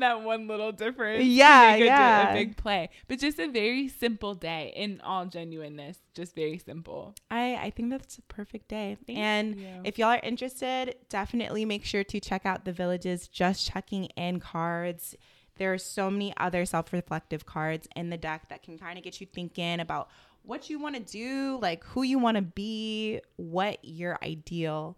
that 0.00 0.22
one 0.22 0.46
little 0.46 0.72
difference. 0.72 1.24
Yeah, 1.24 1.76
yeah. 1.76 2.30
A 2.30 2.34
big 2.34 2.56
play. 2.56 2.90
But 3.06 3.18
just 3.18 3.38
a 3.38 3.48
very 3.48 3.88
simple 3.88 4.34
day 4.34 4.72
in 4.76 5.00
all 5.02 5.26
genuineness. 5.26 5.98
Just 6.14 6.34
very 6.34 6.58
simple. 6.58 7.14
I, 7.30 7.54
I 7.56 7.70
think 7.70 7.90
that's 7.90 8.18
a 8.18 8.22
perfect 8.22 8.68
day. 8.68 8.96
Thank 9.06 9.18
and 9.18 9.60
you. 9.60 9.68
if 9.84 9.98
y'all 9.98 10.08
are 10.08 10.20
interested, 10.22 10.96
definitely 11.08 11.64
make 11.64 11.84
sure 11.84 12.04
to 12.04 12.20
check 12.20 12.46
out 12.46 12.64
the 12.64 12.72
villages 12.72 13.28
just 13.28 13.70
checking 13.70 14.06
in 14.16 14.40
cards. 14.40 15.16
There 15.56 15.72
are 15.72 15.78
so 15.78 16.10
many 16.10 16.32
other 16.36 16.64
self 16.64 16.92
reflective 16.92 17.44
cards 17.44 17.88
in 17.96 18.10
the 18.10 18.16
deck 18.16 18.48
that 18.48 18.62
can 18.62 18.78
kind 18.78 18.96
of 18.96 19.04
get 19.04 19.20
you 19.20 19.26
thinking 19.26 19.80
about 19.80 20.08
what 20.42 20.70
you 20.70 20.78
want 20.78 20.94
to 20.94 21.02
do, 21.02 21.58
like 21.60 21.84
who 21.84 22.02
you 22.02 22.18
want 22.18 22.36
to 22.36 22.42
be, 22.42 23.20
what 23.36 23.78
your 23.82 24.18
ideal 24.22 24.96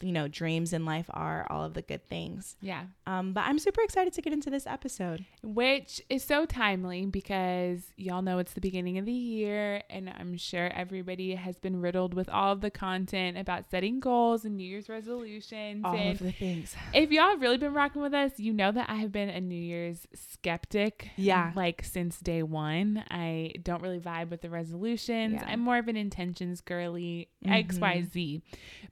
you 0.00 0.10
know 0.12 0.26
dreams 0.26 0.72
in 0.72 0.84
life 0.84 1.06
are 1.10 1.46
all 1.50 1.64
of 1.64 1.74
the 1.74 1.82
good 1.82 2.04
things 2.08 2.56
Yeah. 2.60 2.84
um 3.06 3.32
but 3.34 3.42
i'm 3.46 3.58
super 3.58 3.82
excited 3.82 4.12
to 4.14 4.22
get 4.22 4.32
into 4.32 4.48
this 4.50 4.66
episode 4.66 5.24
Which 5.42 6.00
is 6.08 6.24
so 6.24 6.46
timely 6.46 7.04
because 7.06 7.82
y'all 7.96 8.22
know 8.22 8.38
it's 8.38 8.54
the 8.54 8.60
beginning 8.60 8.96
of 8.98 9.04
the 9.04 9.12
year, 9.12 9.82
and 9.90 10.08
I'm 10.08 10.36
sure 10.36 10.68
everybody 10.72 11.34
has 11.34 11.58
been 11.58 11.80
riddled 11.80 12.14
with 12.14 12.28
all 12.28 12.52
of 12.52 12.60
the 12.60 12.70
content 12.70 13.36
about 13.36 13.68
setting 13.70 14.00
goals 14.00 14.44
and 14.44 14.56
New 14.56 14.64
Year's 14.64 14.88
resolutions. 14.88 15.82
all 15.84 15.94
and 15.94 16.12
of 16.12 16.18
the 16.26 16.32
things 16.32 16.74
if 16.94 17.10
y'all 17.10 17.30
have 17.30 17.40
really 17.40 17.58
been 17.58 17.72
rocking 17.74 18.00
with 18.02 18.14
us, 18.14 18.38
you 18.38 18.52
know 18.52 18.70
that 18.72 18.88
I 18.88 18.96
have 18.96 19.12
been 19.12 19.28
a 19.28 19.40
New 19.40 19.54
Year's 19.60 20.06
skeptic. 20.14 21.10
Yeah. 21.16 21.52
Like 21.54 21.84
since 21.84 22.18
day 22.20 22.42
one. 22.42 23.04
I 23.10 23.52
don't 23.62 23.82
really 23.82 23.98
vibe 24.00 24.30
with 24.30 24.40
the 24.42 24.50
resolutions. 24.50 25.34
Yeah. 25.34 25.44
I'm 25.46 25.60
more 25.60 25.78
of 25.78 25.88
an 25.88 25.96
intentions 25.96 26.60
girly, 26.60 27.28
Mhm. 27.44 27.68
XYZ. 27.68 28.42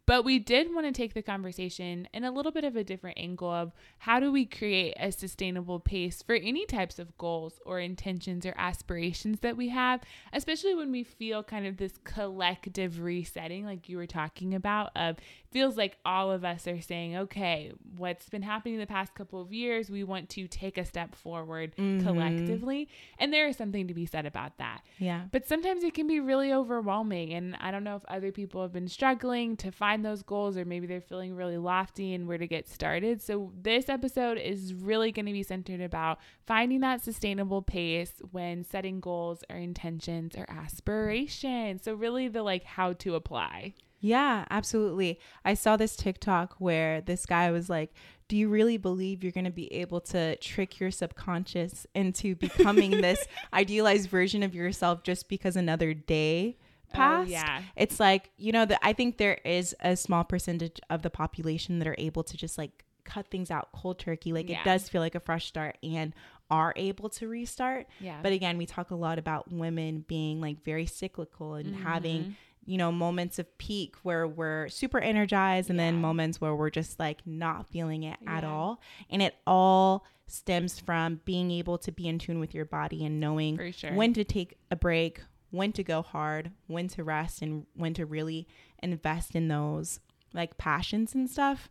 But 0.07 0.25
we 0.25 0.38
did 0.38 0.73
want 0.75 0.87
to 0.87 0.89
take 0.94 1.14
the 1.14 1.23
conversation 1.23 2.09
in 2.12 2.25
a 2.25 2.30
little 2.30 2.52
bit 2.52 2.64
of 2.64 2.76
a 2.76 2.85
different 2.85 3.18
angle 3.18 3.50
of 3.50 3.73
how 3.99 4.20
do 4.20 4.30
we 4.32 4.44
create 4.44 4.94
a 4.99 5.11
sustainable 5.12 5.80
pace 5.80 6.23
for 6.23 6.35
any 6.35 6.66
types 6.66 6.99
of 6.99 7.16
goals 7.18 7.61
or 7.66 7.80
intentions 7.80 8.44
or 8.47 8.54
aspirations 8.56 9.40
that 9.40 9.56
we 9.56 9.68
have, 9.68 10.00
especially 10.32 10.75
when 10.75 10.90
we 10.90 11.02
feel 11.04 11.42
kind 11.42 11.66
of 11.66 11.76
this 11.76 11.99
collective 12.04 13.00
resetting, 13.00 13.64
like 13.64 13.88
you 13.88 13.97
were 13.97 14.06
talking 14.06 14.54
about, 14.54 14.90
of 14.97 15.16
feels 15.50 15.76
like 15.76 15.97
all 16.04 16.30
of 16.30 16.44
us 16.44 16.66
are 16.68 16.80
saying, 16.80 17.16
okay, 17.16 17.73
what's 17.97 18.28
been 18.28 18.42
happening 18.42 18.78
the 18.78 18.87
past 18.87 19.14
couple 19.14 19.40
of 19.40 19.52
years, 19.52 19.90
we 19.90 20.04
want 20.04 20.28
to 20.28 20.47
take 20.47 20.78
a 20.78 20.85
step 20.85 21.14
forward 21.14 21.75
Mhm. 21.76 22.02
collectively. 22.02 22.88
And 23.18 23.32
there 23.32 23.49
is 23.49 23.56
something 23.56 23.88
to 23.88 23.94
be 23.94 24.06
said 24.06 24.26
about 24.26 24.59
that. 24.59 24.82
yeah 24.99 25.26
But 25.32 25.47
sometimes 25.47 25.82
it 25.82 25.94
can 25.94 26.06
be 26.06 26.20
really 26.20 26.52
overwhelming. 26.52 27.32
And 27.35 27.56
I 27.61 27.70
don't 27.70 27.85
know 27.85 27.97
if 27.97 28.04
other 28.06 28.30
people 28.32 28.62
have 28.62 28.73
been 28.73 28.88
struggling 28.88 29.56
to 29.59 29.70
find 29.73 30.04
those 30.04 30.23
goals 30.23 30.56
or 30.56 30.64
maybe 30.80 30.92
they're 30.92 31.00
feeling 31.00 31.37
really 31.37 31.58
lofty 31.58 32.14
and 32.14 32.26
where 32.26 32.38
to 32.38 32.46
get 32.46 32.68
started. 32.68 33.20
So, 33.20 33.52
this 33.60 33.88
episode 33.88 34.38
is 34.38 34.72
really 34.72 35.12
going 35.12 35.26
to 35.26 35.32
be 35.32 35.42
centered 35.42 35.80
about 35.80 36.18
finding 36.46 36.80
that 36.80 37.02
sustainable 37.02 37.62
pace 37.62 38.12
when 38.30 38.64
setting 38.64 39.00
goals 39.00 39.44
or 39.50 39.56
intentions 39.56 40.34
or 40.37 40.46
aspirations. 40.49 41.82
So, 41.84 41.94
really, 41.94 42.28
the 42.28 42.42
like 42.42 42.64
how 42.64 42.94
to 42.94 43.14
apply. 43.14 43.75
Yeah, 44.00 44.46
absolutely. 44.49 45.20
I 45.44 45.52
saw 45.52 45.76
this 45.76 45.94
TikTok 45.94 46.54
where 46.58 47.02
this 47.02 47.26
guy 47.26 47.50
was 47.50 47.68
like, 47.68 47.92
Do 48.28 48.37
you 48.37 48.49
really 48.49 48.78
believe 48.78 49.22
you're 49.22 49.32
going 49.32 49.44
to 49.44 49.50
be 49.50 49.70
able 49.75 50.00
to 50.00 50.37
trick 50.37 50.80
your 50.80 50.90
subconscious 50.90 51.87
into 51.94 52.34
becoming 52.34 53.02
this 53.02 53.26
idealized 53.52 54.08
version 54.08 54.42
of 54.42 54.54
yourself 54.54 55.02
just 55.02 55.28
because 55.28 55.56
another 55.56 55.92
day 55.92 56.56
passed? 56.90 57.28
Oh, 57.28 57.32
yeah. 57.32 57.62
It's 57.76 57.99
like, 58.00 58.30
you 58.37 58.52
know, 58.52 58.64
that 58.66 58.78
I 58.82 58.92
think 58.92 59.16
there 59.18 59.38
is 59.44 59.75
a 59.80 59.97
small 59.97 60.25
percentage 60.25 60.80
of 60.90 61.02
the 61.02 61.11
population 61.11 61.78
that 61.78 61.88
are 61.88 61.97
able 61.99 62.23
to 62.25 62.37
just 62.37 62.59
like 62.59 62.85
cut 63.04 63.26
things 63.28 63.50
out 63.50 63.68
cold 63.73 63.99
turkey. 63.99 64.32
Like 64.32 64.49
Yeah. 64.49 64.61
it 64.61 64.64
does 64.64 64.88
feel 64.88 65.00
like 65.00 65.14
a 65.14 65.20
fresh 65.20 65.47
start 65.47 65.78
and 65.82 66.12
are 66.50 66.73
able 66.76 67.09
to 67.09 67.28
restart. 67.28 67.87
Yeah. 68.00 68.18
But 68.23 68.32
again, 68.32 68.59
we 68.59 68.66
talk 68.66 68.90
a 68.90 68.94
lot 68.97 69.18
about 69.18 69.50
women 69.52 70.04
being 70.09 70.40
like 70.40 70.62
very 70.64 70.87
cyclical 70.87 71.54
and 71.54 71.75
Mm-hmm. 71.75 71.82
having, 71.85 72.37
you 72.66 72.76
know, 72.76 72.90
moments 72.92 73.38
of 73.38 73.56
peak 73.59 73.97
where 74.02 74.26
we're 74.28 74.68
super 74.68 74.99
energized 74.99 75.70
and 75.70 75.78
then 75.78 76.00
moments 76.00 76.40
where 76.40 76.54
we're 76.54 76.70
just 76.70 76.99
like 76.99 77.18
not 77.26 77.68
feeling 77.68 78.02
it 78.02 78.18
at 78.26 78.44
all. 78.44 78.80
And 79.09 79.23
it 79.23 79.35
all 79.47 80.04
stems 80.26 80.78
from 80.78 81.20
being 81.25 81.50
able 81.50 81.78
to 81.78 81.90
be 81.90 82.06
in 82.06 82.18
tune 82.18 82.38
with 82.38 82.54
your 82.54 82.64
body 82.64 83.04
and 83.04 83.18
knowing 83.18 83.73
sure. 83.73 83.92
when 83.94 84.12
to 84.14 84.23
take 84.25 84.56
a 84.70 84.76
break, 84.76 85.20
when 85.50 85.73
to 85.73 85.83
go 85.83 86.02
hard, 86.02 86.52
when 86.66 86.88
to 86.88 87.04
rest, 87.04 87.42
and 87.42 87.66
when 87.75 87.95
to 87.95 88.07
really 88.07 88.47
invest 88.83 89.35
in 89.35 89.49
those 89.49 90.00
like 90.33 90.59
passions 90.59 91.14
and 91.14 91.28
stuff. 91.28 91.69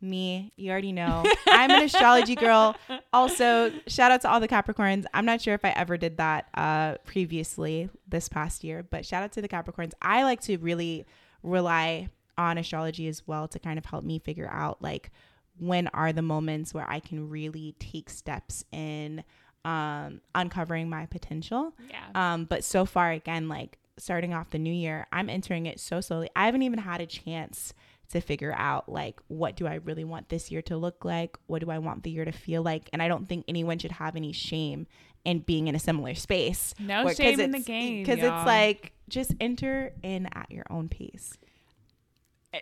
Me, 0.00 0.52
you 0.56 0.70
already 0.70 0.92
know. 0.92 1.24
I'm 1.48 1.70
an 1.70 1.82
astrology 1.82 2.36
girl. 2.36 2.76
Also, 3.12 3.72
shout 3.88 4.12
out 4.12 4.20
to 4.22 4.30
all 4.30 4.38
the 4.38 4.46
Capricorns. 4.46 5.04
I'm 5.12 5.24
not 5.24 5.40
sure 5.40 5.54
if 5.54 5.64
I 5.64 5.70
ever 5.70 5.96
did 5.96 6.18
that 6.18 6.46
uh, 6.54 6.94
previously 7.04 7.90
this 8.06 8.28
past 8.28 8.62
year, 8.62 8.84
but 8.88 9.04
shout 9.04 9.24
out 9.24 9.32
to 9.32 9.42
the 9.42 9.48
Capricorns. 9.48 9.92
I 10.00 10.22
like 10.22 10.40
to 10.42 10.56
really 10.58 11.04
rely 11.42 12.10
on 12.38 12.56
astrology 12.56 13.08
as 13.08 13.26
well 13.26 13.48
to 13.48 13.58
kind 13.58 13.78
of 13.78 13.84
help 13.84 14.04
me 14.04 14.20
figure 14.20 14.48
out 14.50 14.80
like 14.80 15.10
when 15.58 15.88
are 15.88 16.12
the 16.12 16.22
moments 16.22 16.72
where 16.72 16.88
I 16.88 17.00
can 17.00 17.28
really 17.28 17.74
take 17.80 18.08
steps 18.08 18.64
in 18.70 19.24
um, 19.68 20.20
uncovering 20.34 20.88
my 20.88 21.06
potential. 21.06 21.74
yeah. 21.90 22.06
Um, 22.34 22.44
but 22.44 22.64
so 22.64 22.84
far, 22.84 23.10
again, 23.12 23.48
like 23.48 23.78
starting 23.98 24.32
off 24.34 24.50
the 24.50 24.58
new 24.58 24.72
year, 24.72 25.06
I'm 25.12 25.28
entering 25.28 25.66
it 25.66 25.80
so 25.80 26.00
slowly. 26.00 26.30
I 26.36 26.46
haven't 26.46 26.62
even 26.62 26.78
had 26.78 27.00
a 27.00 27.06
chance 27.06 27.74
to 28.10 28.20
figure 28.20 28.54
out 28.56 28.88
like 28.88 29.20
what 29.28 29.54
do 29.56 29.66
I 29.66 29.74
really 29.74 30.04
want 30.04 30.30
this 30.30 30.50
year 30.50 30.62
to 30.62 30.76
look 30.76 31.04
like? 31.04 31.36
What 31.46 31.60
do 31.62 31.70
I 31.70 31.78
want 31.78 32.04
the 32.04 32.10
year 32.10 32.24
to 32.24 32.32
feel 32.32 32.62
like? 32.62 32.88
And 32.92 33.02
I 33.02 33.08
don't 33.08 33.28
think 33.28 33.44
anyone 33.48 33.78
should 33.78 33.92
have 33.92 34.16
any 34.16 34.32
shame 34.32 34.86
in 35.24 35.40
being 35.40 35.68
in 35.68 35.74
a 35.74 35.78
similar 35.78 36.14
space. 36.14 36.74
No 36.78 37.04
Where- 37.04 37.14
shame 37.14 37.38
in 37.40 37.50
the 37.50 37.58
game. 37.60 38.04
Because 38.04 38.18
it's 38.18 38.46
like 38.46 38.92
just 39.10 39.34
enter 39.40 39.92
in 40.02 40.26
at 40.32 40.50
your 40.50 40.64
own 40.70 40.88
pace. 40.88 41.36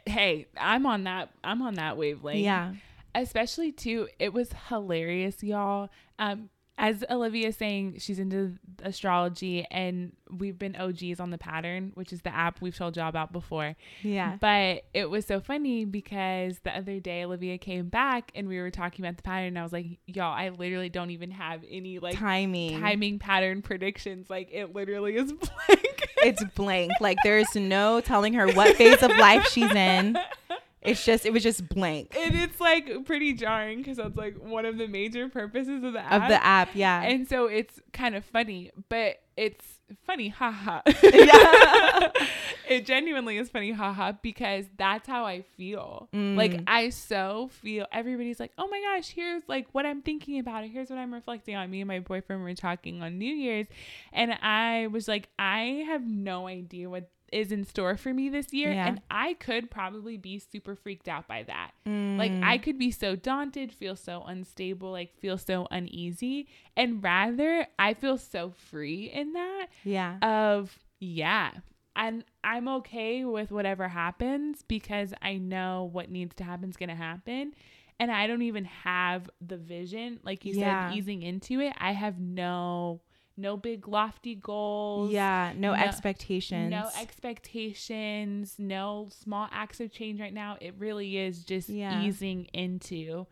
hey, 0.06 0.46
I'm 0.58 0.84
on 0.86 1.04
that. 1.04 1.30
I'm 1.44 1.62
on 1.62 1.74
that 1.74 1.96
wavelength. 1.96 2.40
yeah. 2.40 2.74
especially 3.14 3.72
too 3.72 4.08
it 4.18 4.32
was 4.32 4.50
hilarious 4.68 5.42
y'all 5.42 5.88
um 6.18 6.50
as 6.78 7.02
olivia 7.10 7.48
is 7.48 7.56
saying 7.56 7.96
she's 7.98 8.18
into 8.18 8.52
astrology 8.82 9.66
and 9.70 10.12
we've 10.30 10.58
been 10.58 10.76
og's 10.76 11.20
on 11.20 11.30
the 11.30 11.38
pattern 11.38 11.90
which 11.94 12.12
is 12.12 12.20
the 12.22 12.34
app 12.34 12.60
we've 12.60 12.76
told 12.76 12.96
y'all 12.96 13.08
about 13.08 13.32
before 13.32 13.74
Yeah. 14.02 14.36
but 14.40 14.84
it 14.92 15.08
was 15.08 15.24
so 15.26 15.40
funny 15.40 15.84
because 15.84 16.58
the 16.64 16.76
other 16.76 17.00
day 17.00 17.24
olivia 17.24 17.58
came 17.58 17.88
back 17.88 18.30
and 18.34 18.48
we 18.48 18.58
were 18.60 18.70
talking 18.70 19.04
about 19.04 19.16
the 19.16 19.22
pattern 19.22 19.48
and 19.48 19.58
i 19.58 19.62
was 19.62 19.72
like 19.72 19.86
y'all 20.06 20.32
i 20.34 20.48
literally 20.50 20.88
don't 20.88 21.10
even 21.10 21.30
have 21.30 21.62
any 21.70 21.98
like 21.98 22.16
Timing. 22.18 22.80
timing 22.80 23.18
pattern 23.18 23.62
predictions 23.62 24.28
like 24.28 24.48
it 24.52 24.74
literally 24.74 25.16
is 25.16 25.32
blank 25.32 26.02
it's 26.18 26.42
blank. 26.54 26.90
Like 27.00 27.18
there's 27.22 27.54
no 27.54 28.00
telling 28.00 28.32
her 28.34 28.48
what 28.52 28.74
phase 28.76 29.00
of 29.02 29.10
life 29.16 29.46
she's 29.48 29.70
in. 29.70 30.16
It's 30.86 31.04
just 31.04 31.26
it 31.26 31.32
was 31.32 31.42
just 31.42 31.68
blank 31.68 32.16
and 32.16 32.34
it's 32.34 32.60
like 32.60 33.04
pretty 33.04 33.32
jarring 33.32 33.78
because 33.78 33.96
that's 33.96 34.16
like 34.16 34.36
one 34.36 34.64
of 34.64 34.78
the 34.78 34.86
major 34.86 35.28
purposes 35.28 35.82
of 35.82 35.92
the 35.92 36.00
app 36.00 36.22
of 36.22 36.28
the 36.28 36.44
app. 36.44 36.70
Yeah. 36.74 37.02
And 37.02 37.28
so 37.28 37.46
it's 37.46 37.80
kind 37.92 38.14
of 38.14 38.24
funny, 38.24 38.70
but 38.88 39.20
it's 39.36 39.75
funny, 40.04 40.28
haha. 40.28 40.80
Yeah. 41.02 42.10
it 42.68 42.86
genuinely 42.86 43.38
is 43.38 43.48
funny, 43.48 43.72
haha, 43.72 44.12
because 44.22 44.66
that's 44.76 45.06
how 45.08 45.24
I 45.24 45.42
feel. 45.56 46.08
Like 46.12 46.52
Mm. 46.52 46.64
I 46.66 46.88
so 46.90 47.48
feel 47.52 47.86
everybody's 47.92 48.40
like, 48.40 48.52
oh 48.58 48.68
my 48.68 48.80
gosh, 48.80 49.08
here's 49.10 49.42
like 49.48 49.66
what 49.72 49.86
I'm 49.86 50.02
thinking 50.02 50.38
about 50.38 50.64
it. 50.64 50.70
Here's 50.70 50.90
what 50.90 50.98
I'm 50.98 51.12
reflecting 51.14 51.54
on. 51.56 51.70
Me 51.70 51.80
and 51.80 51.88
my 51.88 52.00
boyfriend 52.00 52.42
were 52.42 52.54
talking 52.54 53.02
on 53.02 53.18
New 53.18 53.32
Year's, 53.34 53.66
and 54.12 54.32
I 54.32 54.86
was 54.88 55.08
like, 55.08 55.28
I 55.38 55.84
have 55.86 56.06
no 56.06 56.46
idea 56.46 56.88
what 56.90 57.10
is 57.32 57.50
in 57.50 57.64
store 57.64 57.96
for 57.96 58.14
me 58.14 58.28
this 58.28 58.52
year, 58.52 58.70
Yeah. 58.72 58.86
and 58.86 59.00
I 59.10 59.34
could 59.34 59.68
probably 59.68 60.16
be 60.16 60.38
super 60.38 60.76
freaked 60.76 61.08
out 61.08 61.26
by 61.26 61.42
that. 61.42 61.72
Like 61.84 62.30
Mm. 62.30 62.44
I 62.44 62.56
could 62.58 62.78
be 62.78 62.92
so 62.92 63.16
daunted, 63.16 63.72
feel 63.72 63.96
so 63.96 64.22
unstable, 64.24 64.92
like 64.92 65.12
feel 65.18 65.36
so 65.36 65.66
uneasy, 65.72 66.46
and 66.76 67.02
rather 67.02 67.66
I 67.80 67.94
feel 67.94 68.16
so 68.16 68.50
free 68.56 69.10
in 69.10 69.32
that 69.32 69.66
yeah. 69.84 70.18
of 70.22 70.78
yeah. 71.00 71.50
And 71.94 72.24
I'm 72.44 72.68
okay 72.68 73.24
with 73.24 73.50
whatever 73.50 73.88
happens 73.88 74.62
because 74.68 75.14
I 75.22 75.38
know 75.38 75.88
what 75.92 76.10
needs 76.10 76.34
to 76.36 76.44
happen 76.44 76.68
is 76.68 76.76
going 76.76 76.90
to 76.90 76.94
happen. 76.94 77.52
And 77.98 78.10
I 78.10 78.26
don't 78.26 78.42
even 78.42 78.66
have 78.66 79.30
the 79.40 79.56
vision, 79.56 80.20
like 80.22 80.44
you 80.44 80.54
Yeah. 80.54 80.90
said, 80.90 80.98
easing 80.98 81.22
into 81.22 81.60
it. 81.60 81.72
I 81.78 81.92
have 81.92 82.18
no, 82.18 83.00
no 83.38 83.56
big 83.56 83.88
lofty 83.88 84.34
goals. 84.34 85.10
yeah. 85.10 85.54
No, 85.56 85.72
no- 85.74 85.80
expectations. 85.82 86.70
No 86.70 86.88
expectations, 87.00 88.56
no 88.58 89.08
small 89.10 89.48
acts 89.52 89.80
of 89.80 89.90
change 89.92 90.20
right 90.20 90.34
now. 90.34 90.56
It 90.60 90.74
really 90.78 91.16
is 91.16 91.44
just 91.44 91.68
Yeah. 91.68 92.02
easing 92.02 92.44
into 92.52 93.26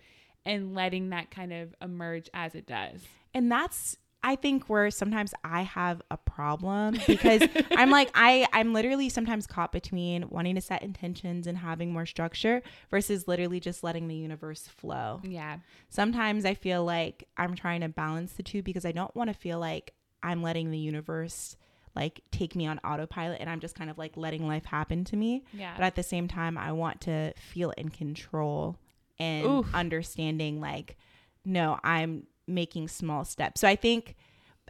and 0.47 0.75
letting 0.75 1.11
that 1.11 1.31
kind 1.31 1.53
of 1.53 1.75
emerge 1.83 2.29
as 2.35 2.55
it 2.55 2.67
does. 2.67 3.03
and 3.37 3.51
that's 3.51 3.97
I 4.25 4.37
think 4.37 4.71
where 4.71 4.91
sometimes 4.91 5.35
I 5.45 5.63
have 5.63 6.01
a 6.11 6.17
problem 6.17 6.97
because 7.07 7.43
I'm 7.73 7.91
like 7.91 8.11
I 8.15 8.49
I'm 8.55 8.73
literally 8.73 9.11
sometimes 9.11 9.47
caught 9.47 9.71
between 9.71 10.31
wanting 10.31 10.55
to 10.55 10.63
set 10.63 10.83
intentions 10.83 11.47
and 11.47 11.59
having 11.59 11.93
more 11.93 12.07
structure 12.07 12.63
versus 12.91 13.29
literally 13.29 13.61
just 13.61 13.85
letting 13.85 14.09
the 14.09 14.15
universe 14.15 14.67
flow. 14.67 15.21
Yeah. 15.23 15.59
Sometimes 15.91 16.47
I 16.47 16.55
feel 16.55 16.85
like 16.85 17.29
I'm 17.37 17.55
trying 17.55 17.83
to 17.83 17.89
balance 17.91 18.33
the 18.33 18.43
two 18.43 18.63
because 18.63 18.87
I 18.87 18.93
don't 18.93 19.15
want 19.15 19.29
to 19.29 19.35
feel 19.35 19.61
like 19.61 19.93
I'm 20.23 20.43
letting 20.43 20.71
the 20.71 20.79
universe 20.79 21.57
like 21.95 22.23
take 22.31 22.57
me 22.57 22.67
on 22.67 22.79
autopilot 22.79 23.43
and 23.43 23.51
I'm 23.51 23.61
just 23.61 23.75
kind 23.75 23.91
of 23.91 23.99
like 23.99 24.17
letting 24.17 24.49
life 24.49 24.65
happen 24.65 25.05
to 25.05 25.17
me. 25.17 25.45
Yeah. 25.53 25.75
But 25.77 25.85
at 25.85 25.97
the 25.97 26.03
same 26.03 26.29
time, 26.29 26.57
I 26.57 26.73
want 26.73 27.03
to 27.03 27.35
feel 27.37 27.73
in 27.73 27.91
control 27.91 28.79
and 29.19 29.47
Oof. 29.47 29.75
understanding 29.75 30.63
like, 30.63 30.97
no, 31.45 31.79
I'm 31.85 32.27
making 32.47 32.89
small 32.89 33.25
steps. 33.25 33.61
So 33.61 33.69
I 33.69 33.77
think 33.77 34.17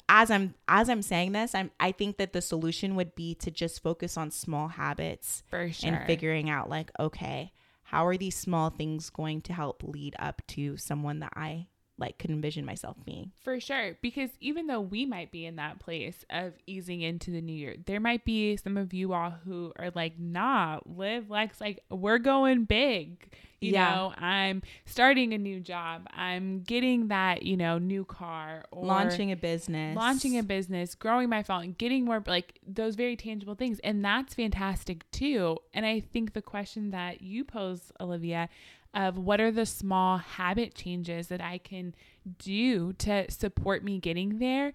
as 0.09 0.31
I'm 0.31 0.55
as 0.69 0.89
I'm 0.89 1.03
saying 1.03 1.33
this, 1.33 1.55
I'm 1.55 1.71
I 1.81 1.93
think 1.93 2.19
that 2.19 2.33
the 2.33 2.43
solution 2.43 2.97
would 2.97 3.15
be 3.15 3.35
to 3.37 3.51
just 3.51 3.83
focus 3.83 4.17
on 4.17 4.31
small 4.31 4.69
habits 4.69 5.43
For 5.51 5.71
sure. 5.71 5.95
and 5.95 6.07
figuring 6.07 6.51
out 6.51 6.69
like, 6.69 6.91
okay, 6.99 7.53
how 7.85 8.07
are 8.07 8.17
these 8.17 8.37
small 8.37 8.71
things 8.71 9.11
going 9.11 9.41
to 9.43 9.53
help 9.53 9.83
lead 9.85 10.17
up 10.19 10.43
to 10.49 10.77
someone 10.77 11.21
that 11.21 11.33
I 11.37 11.69
like 11.99 12.19
could 12.19 12.31
envision 12.31 12.65
myself 12.65 12.97
being. 13.05 13.31
For 13.43 13.61
sure. 13.61 13.97
Because 14.03 14.31
even 14.41 14.67
though 14.67 14.81
we 14.81 15.07
might 15.07 15.31
be 15.31 15.47
in 15.47 15.57
that 15.57 15.79
place 15.79 16.25
of 16.31 16.55
easing 16.67 17.03
into 17.03 17.31
the 17.31 17.41
new 17.41 17.53
year, 17.53 17.77
there 17.87 18.01
might 18.01 18.25
be 18.25 18.57
some 18.57 18.77
of 18.77 18.93
you 18.93 19.13
all 19.13 19.35
who 19.45 19.73
are 19.79 19.91
like, 19.95 20.19
nah, 20.19 20.81
live 20.87 21.31
like 21.31 21.61
like 21.61 21.81
we're 21.91 22.19
going 22.19 22.65
big. 22.65 23.31
You 23.61 23.73
yeah. 23.73 23.95
know, 23.95 24.15
I'm 24.19 24.63
starting 24.85 25.33
a 25.33 25.39
new 25.39 25.59
job. 25.59 26.07
I'm 26.13 26.61
getting 26.61 27.09
that, 27.09 27.45
you 27.45 27.57
know, 27.57 27.79
new 27.79 28.05
car 28.05 28.65
or 28.71 28.85
launching 28.85 29.33
a 29.33 29.37
business. 29.37 29.97
Launching 29.97 30.37
a 30.37 30.43
business, 30.43 30.95
growing 30.95 31.31
my 31.31 31.43
following, 31.43 31.75
getting 31.79 32.05
more 32.05 32.23
like 32.27 32.59
those 32.67 32.95
very 32.95 33.17
tangible 33.17 33.55
things. 33.55 33.79
And 33.83 34.05
that's 34.05 34.35
fantastic 34.35 35.11
too. 35.13 35.59
And 35.73 35.87
I 35.87 36.01
think 36.01 36.35
the 36.35 36.43
question 36.43 36.91
that 36.91 37.23
you 37.23 37.43
pose, 37.43 37.91
Olivia, 38.01 38.51
of 38.95 39.19
what 39.19 39.41
are 39.41 39.51
the 39.51 39.67
small 39.67 40.19
habit 40.19 40.75
changes 40.75 41.29
that 41.29 41.41
I 41.41 41.59
can 41.59 41.95
do 42.39 42.93
to 42.95 43.31
support 43.31 43.83
me 43.83 43.99
getting 43.99 44.39
there. 44.39 44.73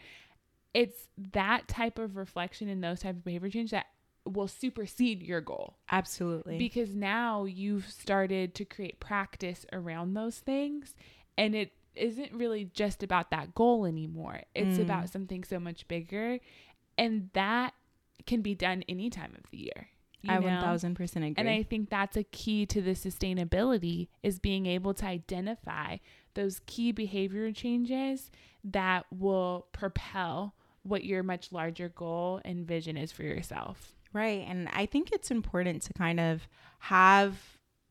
It's 0.74 1.08
that 1.34 1.68
type 1.68 1.98
of 1.98 2.16
reflection 2.16 2.70
and 2.70 2.84
those 2.84 3.00
type 3.00 3.16
of 3.16 3.24
behavior 3.24 3.50
change 3.50 3.72
that 3.72 3.88
will 4.26 4.48
supersede 4.48 5.24
your 5.24 5.42
goal. 5.42 5.78
Absolutely. 5.90 6.58
Because 6.58 6.94
now 6.94 7.46
you've 7.46 7.90
started 7.90 8.54
to 8.56 8.66
create 8.66 9.00
practice 9.00 9.66
around 9.72 10.14
those 10.14 10.38
things 10.38 10.94
and 11.38 11.56
it 11.56 11.72
isn't 11.96 12.32
really 12.34 12.66
just 12.74 13.02
about 13.02 13.32
that 13.32 13.56
goal 13.56 13.86
anymore. 13.86 14.42
It's 14.54 14.78
mm. 14.78 14.84
about 14.84 15.10
something 15.10 15.44
so 15.44 15.60
much 15.60 15.88
bigger 15.88 16.40
and 16.98 17.30
that 17.34 17.74
can 18.28 18.42
be 18.42 18.54
done 18.54 18.84
any 18.88 19.10
time 19.10 19.34
of 19.38 19.50
the 19.50 19.58
year. 19.58 19.88
I 20.28 20.40
know? 20.40 20.48
1000% 20.48 21.16
agree. 21.16 21.34
And 21.38 21.50
I 21.50 21.64
think 21.64 21.90
that's 21.90 22.18
a 22.18 22.24
key 22.24 22.66
to 22.68 22.82
the 22.82 22.92
sustainability 22.92 24.10
is 24.24 24.40
being 24.40 24.66
able 24.66 24.94
to 24.96 25.06
identify 25.06 25.98
those 26.34 26.62
key 26.66 26.92
behavior 26.92 27.52
changes 27.52 28.32
that 28.64 29.06
will 29.12 29.68
propel 29.72 30.56
what 30.84 31.04
your 31.04 31.24
much 31.24 31.52
larger 31.52 31.90
goal 31.90 32.42
and 32.44 32.68
vision 32.68 32.98
is 32.98 33.12
for 33.12 33.24
yourself. 33.24 33.94
Right. 34.12 34.46
And 34.48 34.68
I 34.74 34.86
think 34.86 35.12
it's 35.12 35.32
important 35.32 35.84
to 35.84 35.94
kind 35.94 36.20
of 36.20 36.48
have 36.80 37.38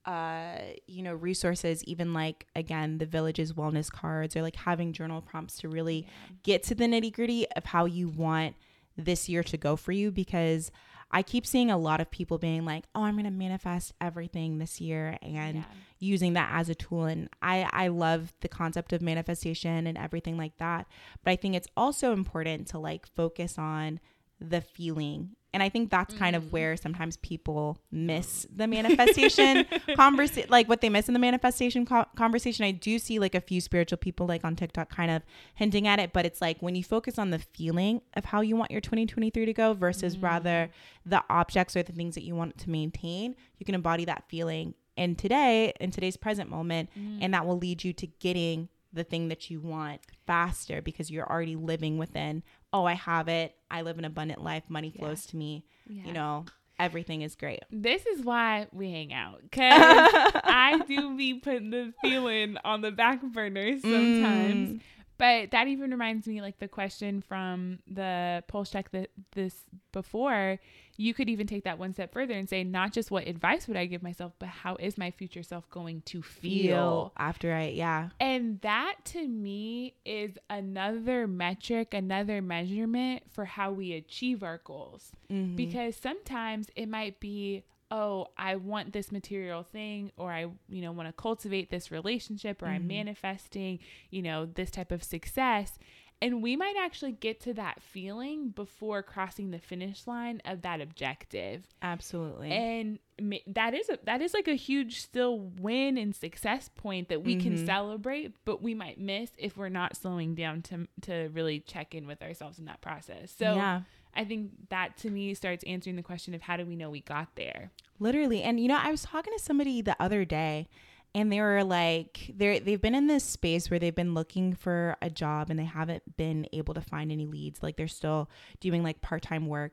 uh, 0.09 0.57
you 0.87 1.03
know, 1.03 1.13
resources, 1.13 1.85
even 1.85 2.15
like 2.15 2.47
again, 2.57 2.97
the 2.97 3.05
village's 3.05 3.53
wellness 3.53 3.93
cards 3.93 4.35
or 4.35 4.41
like 4.41 4.57
having 4.57 4.95
journal 4.95 5.21
prompts 5.21 5.59
to 5.59 5.69
really 5.69 6.07
yeah. 6.07 6.35
get 6.43 6.63
to 6.63 6.75
the 6.75 6.85
nitty 6.85 7.13
gritty 7.13 7.47
of 7.51 7.67
how 7.67 7.85
you 7.85 8.09
want 8.09 8.57
this 8.97 9.29
year 9.29 9.43
to 9.43 9.59
go 9.59 9.77
for 9.77 9.93
you 9.93 10.11
because 10.11 10.73
I 11.11 11.23
keep 11.23 11.47
seeing 11.47 11.71
a 11.71 11.79
lot 11.79 12.01
of 12.01 12.11
people 12.11 12.39
being 12.39 12.65
like, 12.65 12.85
"Oh, 12.95 13.03
I'm 13.03 13.15
going 13.15 13.25
to 13.25 13.31
manifest 13.31 13.95
everything 14.01 14.59
this 14.59 14.81
year," 14.81 15.19
and 15.23 15.59
yeah. 15.59 15.65
using 15.99 16.35
that 16.35 16.51
as 16.53 16.69
a 16.69 16.75
tool. 16.75 17.05
And 17.05 17.29
I 17.41 17.69
I 17.73 17.89
love 17.89 18.35
the 18.41 18.49
concept 18.49 18.93
of 18.93 19.01
manifestation 19.01 19.87
and 19.87 19.97
everything 19.97 20.37
like 20.37 20.57
that. 20.59 20.87
But 21.25 21.31
I 21.31 21.37
think 21.37 21.55
it's 21.55 21.69
also 21.77 22.13
important 22.13 22.67
to 22.69 22.79
like 22.79 23.07
focus 23.07 23.59
on 23.59 24.01
the 24.41 24.61
feeling 24.61 25.31
and 25.53 25.63
i 25.63 25.69
think 25.69 25.91
that's 25.91 26.15
kind 26.15 26.37
of 26.37 26.45
mm. 26.45 26.53
where 26.53 26.77
sometimes 26.77 27.17
people 27.19 27.79
miss 27.91 28.47
the 28.55 28.67
manifestation 28.69 29.65
conversation 29.97 30.49
like 30.51 30.69
what 30.69 30.81
they 30.81 30.89
miss 30.89 31.09
in 31.09 31.15
the 31.15 31.21
manifestation 31.21 31.85
co- 31.85 32.07
conversation 32.17 32.65
i 32.65 32.71
do 32.71 32.99
see 32.99 33.19
like 33.19 33.35
a 33.35 33.41
few 33.41 33.61
spiritual 33.61 33.99
people 33.99 34.27
like 34.27 34.45
on 34.45 34.55
tiktok 34.55 34.89
kind 34.91 35.11
of 35.11 35.23
hinting 35.55 35.87
at 35.87 35.99
it 35.99 36.13
but 36.13 36.25
it's 36.27 36.41
like 36.41 36.61
when 36.61 36.75
you 36.75 36.85
focus 36.85 37.19
on 37.19 37.31
the 37.31 37.39
feeling 37.39 38.01
of 38.15 38.25
how 38.25 38.41
you 38.41 38.57
want 38.57 38.71
your 38.71 38.81
2023 38.81 39.47
to 39.47 39.53
go 39.53 39.75
versus 39.75 40.17
mm. 40.17 40.23
rather 40.23 40.71
the 41.05 41.23
objects 41.31 41.77
or 41.77 41.83
the 41.83 41.93
things 41.93 42.15
that 42.15 42.25
you 42.25 42.35
want 42.35 42.57
to 42.59 42.71
maintain 42.71 43.35
you 43.59 43.67
can 43.67 43.75
embody 43.75 44.05
that 44.05 44.25
feeling 44.29 44.75
in 44.97 45.15
today 45.15 45.73
in 45.81 45.91
today's 45.91 46.17
present 46.17 46.51
moment 46.51 46.91
mm. 46.99 47.19
and 47.21 47.33
that 47.33 47.47
will 47.47 47.59
lead 47.59 47.83
you 47.83 47.93
to 47.93 48.07
getting 48.07 48.69
the 48.93 49.05
thing 49.05 49.29
that 49.29 49.51
you 49.51 49.61
want 49.61 50.01
faster 50.27 50.81
because 50.81 51.11
you're 51.11 51.29
already 51.29 51.57
living 51.57 51.99
within 51.99 52.43
oh, 52.73 52.85
I 52.85 52.95
have 52.95 53.29
it. 53.29 53.55
I 53.71 53.83
live 53.83 53.99
an 53.99 54.05
abundant 54.05 54.43
life. 54.43 54.65
Money 54.69 54.91
flows 54.91 55.25
yeah. 55.27 55.31
to 55.31 55.37
me. 55.37 55.65
Yeah. 55.89 56.05
You 56.07 56.13
know, 56.13 56.45
everything 56.79 57.23
is 57.23 57.35
great. 57.35 57.61
This 57.71 58.05
is 58.07 58.25
why 58.25 58.67
we 58.73 58.91
hang 58.91 59.13
out 59.13 59.43
because 59.43 59.73
I 59.73 60.83
do 60.87 61.17
be 61.17 61.35
putting 61.35 61.71
the 61.71 61.93
feeling 62.03 62.57
on 62.65 62.81
the 62.81 62.91
back 62.91 63.23
burner 63.23 63.79
sometimes. 63.81 64.71
Mm. 64.71 64.81
But 65.17 65.51
that 65.51 65.67
even 65.67 65.91
reminds 65.91 66.29
me, 66.29 66.41
like 66.41 66.61
the 66.61 66.69
question 66.69 67.23
from 67.23 67.81
the 67.89 68.45
pulse 68.47 68.71
check 68.71 68.93
that 68.93 69.11
this 69.33 69.65
before, 69.93 70.61
you 70.99 71.15
could 71.15 71.31
even 71.31 71.47
take 71.47 71.63
that 71.63 71.79
one 71.79 71.95
step 71.95 72.13
further 72.13 72.35
and 72.35 72.49
say, 72.49 72.65
not 72.65 72.93
just 72.93 73.11
what 73.11 73.27
advice 73.29 73.69
would 73.69 73.77
I 73.77 73.87
give 73.87 74.03
myself, 74.03 74.33
but 74.41 74.49
how 74.49 74.75
is 74.77 74.99
my 74.99 75.13
future 75.13 75.45
self 75.45 75.71
going 75.71 76.03
to 76.07 76.21
feel, 76.23 76.43
feel 76.43 77.13
after 77.17 77.55
I, 77.55 77.69
yeah. 77.69 78.09
And 78.19 78.61
that 78.63 78.97
to 79.07 79.27
me 79.29 79.95
is 80.05 80.33
another 80.51 81.29
metric, 81.29 81.95
another 81.95 82.43
measurement 82.43 83.23
for 83.31 83.45
how 83.45 83.71
we 83.71 83.93
achieve 83.93 84.43
our 84.43 84.61
goals. 84.65 85.13
Mm-hmm. 85.33 85.55
Because 85.55 85.95
sometimes 85.95 86.67
it 86.75 86.89
might 86.89 87.21
be, 87.21 87.63
oh, 87.93 88.27
I 88.37 88.57
want 88.57 88.93
this 88.93 89.13
material 89.13 89.63
thing, 89.63 90.11
or 90.17 90.33
I, 90.33 90.47
you 90.69 90.83
know, 90.83 90.91
want 90.91 91.09
to 91.09 91.13
cultivate 91.13 91.71
this 91.71 91.93
relationship, 91.93 92.61
or 92.61 92.67
mm-hmm. 92.67 92.75
I'm 92.75 92.87
manifesting, 92.89 93.79
you 94.11 94.23
know, 94.23 94.47
this 94.47 94.73
type 94.73 94.91
of 94.91 95.05
success. 95.05 95.79
And 96.21 96.43
we 96.43 96.57
might 96.57 96.75
actually 96.77 97.13
get 97.13 97.41
to 97.43 97.55
that 97.55 97.81
feeling 97.81 98.49
before 98.49 99.05
crossing 99.05 99.53
the 99.53 99.61
finish 99.61 100.07
line 100.07 100.43
of 100.45 100.63
that 100.63 100.81
objective. 100.81 101.63
Absolutely. 101.81 102.51
And 102.51 102.99
that 103.47 103.73
is 103.73 103.89
a, 103.89 104.01
that 104.05 104.21
is 104.21 104.35
like 104.35 104.49
a 104.49 104.55
huge 104.55 105.01
still 105.01 105.39
win 105.39 105.97
and 105.97 106.15
success 106.15 106.71
point 106.75 107.09
that 107.09 107.23
we 107.23 107.37
mm-hmm. 107.37 107.55
can 107.55 107.67
celebrate, 107.67 108.33
but 108.45 108.61
we 108.61 108.75
might 108.75 109.01
miss 109.01 109.31
if 109.39 109.57
we're 109.57 109.69
not 109.69 109.97
slowing 109.97 110.35
down 110.35 110.63
to 110.63 110.89
to 111.03 111.29
really 111.33 111.61
check 111.61 111.95
in 111.95 112.07
with 112.09 112.21
ourselves 112.21 112.59
in 112.59 112.65
that 112.65 112.81
process. 112.81 113.33
So 113.37 113.55
yeah. 113.55 113.83
I 114.15 114.25
think 114.25 114.51
that 114.71 114.97
to 114.99 115.11
me 115.11 115.35
starts 115.35 115.63
answering 115.65 115.95
the 115.95 116.03
question 116.03 116.35
of 116.35 116.43
how 116.43 116.57
do 116.57 116.67
we 116.67 116.75
know 116.75 116.91
we 116.91 117.01
got 117.01 117.37
there? 117.37 117.71
Literally. 118.01 118.43
And 118.43 118.59
you 118.59 118.67
know, 118.67 118.79
I 118.81 118.91
was 118.91 119.03
talking 119.03 119.33
to 119.37 119.43
somebody 119.43 119.83
the 119.83 119.97
other 120.01 120.25
day 120.25 120.69
and 121.15 121.33
they 121.33 121.41
were 121.41 121.65
like 121.65 122.33
they're 122.35 122.61
they've 122.61 122.81
been 122.81 122.95
in 122.95 123.07
this 123.07 123.25
space 123.25 123.71
where 123.71 123.79
they've 123.79 123.95
been 123.95 124.15
looking 124.15 124.55
for 124.55 124.97
a 125.03 125.11
job 125.11 125.51
and 125.51 125.59
they 125.59 125.65
haven't 125.65 126.17
been 126.17 126.47
able 126.53 126.75
to 126.75 126.81
find 126.81 127.11
any 127.11 127.27
leads. 127.27 127.63
Like 127.63 127.77
they're 127.77 127.89
still 127.89 128.29
doing 128.61 128.83
like 128.83 129.01
part-time 129.01 129.47
work 129.47 129.73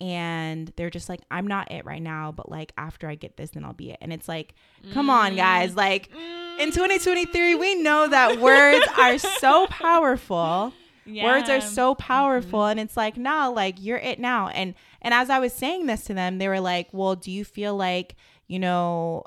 and 0.00 0.72
they're 0.76 0.90
just 0.90 1.08
like 1.08 1.20
I'm 1.30 1.46
not 1.46 1.70
it 1.70 1.84
right 1.84 2.02
now, 2.02 2.32
but 2.32 2.50
like 2.50 2.72
after 2.76 3.08
I 3.08 3.14
get 3.14 3.36
this 3.36 3.50
then 3.50 3.64
I'll 3.64 3.72
be 3.72 3.90
it. 3.90 3.98
And 4.00 4.12
it's 4.12 4.28
like, 4.28 4.54
come 4.92 5.06
mm. 5.06 5.10
on 5.10 5.36
guys, 5.36 5.74
like 5.74 6.10
mm. 6.10 6.58
in 6.58 6.70
2023 6.70 7.54
we 7.54 7.74
know 7.76 8.06
that 8.08 8.40
words 8.40 8.86
are 8.98 9.18
so 9.18 9.66
powerful 9.68 10.72
yeah. 11.06 11.24
Words 11.34 11.50
are 11.50 11.60
so 11.60 11.94
powerful 11.94 12.60
mm-hmm. 12.60 12.70
and 12.70 12.80
it's 12.80 12.96
like, 12.96 13.16
nah, 13.16 13.48
like 13.48 13.76
you're 13.78 13.98
it 13.98 14.18
now. 14.18 14.48
And 14.48 14.74
and 15.02 15.12
as 15.12 15.30
I 15.30 15.38
was 15.38 15.52
saying 15.52 15.86
this 15.86 16.04
to 16.04 16.14
them, 16.14 16.38
they 16.38 16.48
were 16.48 16.60
like, 16.60 16.88
"Well, 16.92 17.14
do 17.14 17.30
you 17.30 17.44
feel 17.44 17.76
like, 17.76 18.16
you 18.46 18.58
know, 18.58 19.24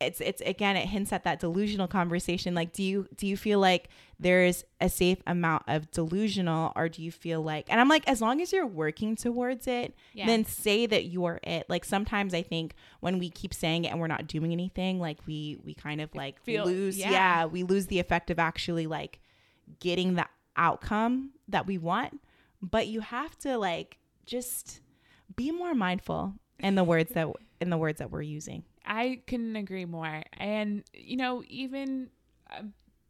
it's 0.00 0.20
it's 0.20 0.40
again 0.42 0.76
it 0.76 0.86
hints 0.86 1.12
at 1.12 1.24
that 1.24 1.40
delusional 1.40 1.88
conversation 1.88 2.54
like 2.54 2.72
do 2.72 2.84
you 2.84 3.08
do 3.16 3.26
you 3.26 3.36
feel 3.36 3.58
like 3.58 3.88
there's 4.20 4.64
a 4.80 4.88
safe 4.88 5.18
amount 5.26 5.62
of 5.66 5.90
delusional 5.90 6.72
or 6.76 6.88
do 6.88 7.02
you 7.02 7.10
feel 7.10 7.42
like 7.42 7.66
and 7.68 7.80
i'm 7.80 7.88
like 7.88 8.06
as 8.08 8.20
long 8.20 8.40
as 8.40 8.52
you're 8.52 8.66
working 8.66 9.16
towards 9.16 9.66
it 9.66 9.92
yeah. 10.14 10.24
then 10.24 10.44
say 10.44 10.86
that 10.86 11.06
you 11.06 11.24
are 11.24 11.40
it 11.42 11.68
like 11.68 11.84
sometimes 11.84 12.32
i 12.32 12.42
think 12.42 12.74
when 13.00 13.18
we 13.18 13.28
keep 13.28 13.52
saying 13.52 13.84
it 13.84 13.88
and 13.88 13.98
we're 13.98 14.06
not 14.06 14.28
doing 14.28 14.52
anything 14.52 15.00
like 15.00 15.18
we 15.26 15.58
we 15.64 15.74
kind 15.74 16.00
of 16.00 16.14
like 16.14 16.40
feel, 16.42 16.64
lose 16.64 16.96
yeah. 16.96 17.10
yeah 17.10 17.44
we 17.46 17.64
lose 17.64 17.86
the 17.86 17.98
effect 17.98 18.30
of 18.30 18.38
actually 18.38 18.86
like 18.86 19.18
getting 19.80 20.14
the 20.14 20.26
outcome 20.58 21.30
that 21.48 21.66
we 21.66 21.78
want, 21.78 22.20
but 22.60 22.88
you 22.88 23.00
have 23.00 23.38
to 23.38 23.56
like 23.56 23.98
just 24.26 24.80
be 25.36 25.50
more 25.50 25.74
mindful 25.74 26.34
in 26.58 26.74
the 26.74 26.84
words 26.84 27.12
that 27.14 27.28
in 27.60 27.70
the 27.70 27.78
words 27.78 27.98
that 27.98 28.10
we're 28.10 28.22
using. 28.22 28.64
I 28.88 29.20
couldn't 29.26 29.54
agree 29.54 29.84
more. 29.84 30.22
And 30.32 30.82
you 30.92 31.16
know, 31.16 31.44
even 31.46 32.08
uh, 32.50 32.62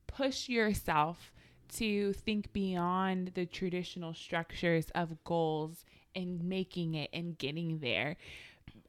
push 0.07 0.49
yourself 0.49 1.33
to 1.77 2.13
think 2.13 2.53
beyond 2.53 3.33
the 3.35 3.47
traditional 3.47 4.13
structures 4.13 4.87
of 4.95 5.23
goals 5.25 5.85
and 6.15 6.43
making 6.43 6.95
it 6.95 7.11
and 7.13 7.39
getting 7.39 7.79
there. 7.79 8.17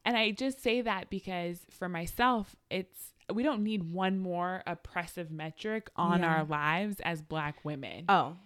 And 0.04 0.16
I 0.16 0.32
just 0.32 0.62
say 0.62 0.80
that 0.80 1.10
because 1.10 1.60
for 1.70 1.88
myself, 1.88 2.56
it's 2.70 3.14
we 3.32 3.42
don't 3.42 3.62
need 3.62 3.92
one 3.92 4.18
more 4.18 4.62
oppressive 4.66 5.30
metric 5.30 5.88
on 5.94 6.20
yeah. 6.20 6.26
our 6.26 6.44
lives 6.44 6.96
as 7.04 7.22
black 7.22 7.64
women. 7.64 8.06
Oh, 8.08 8.36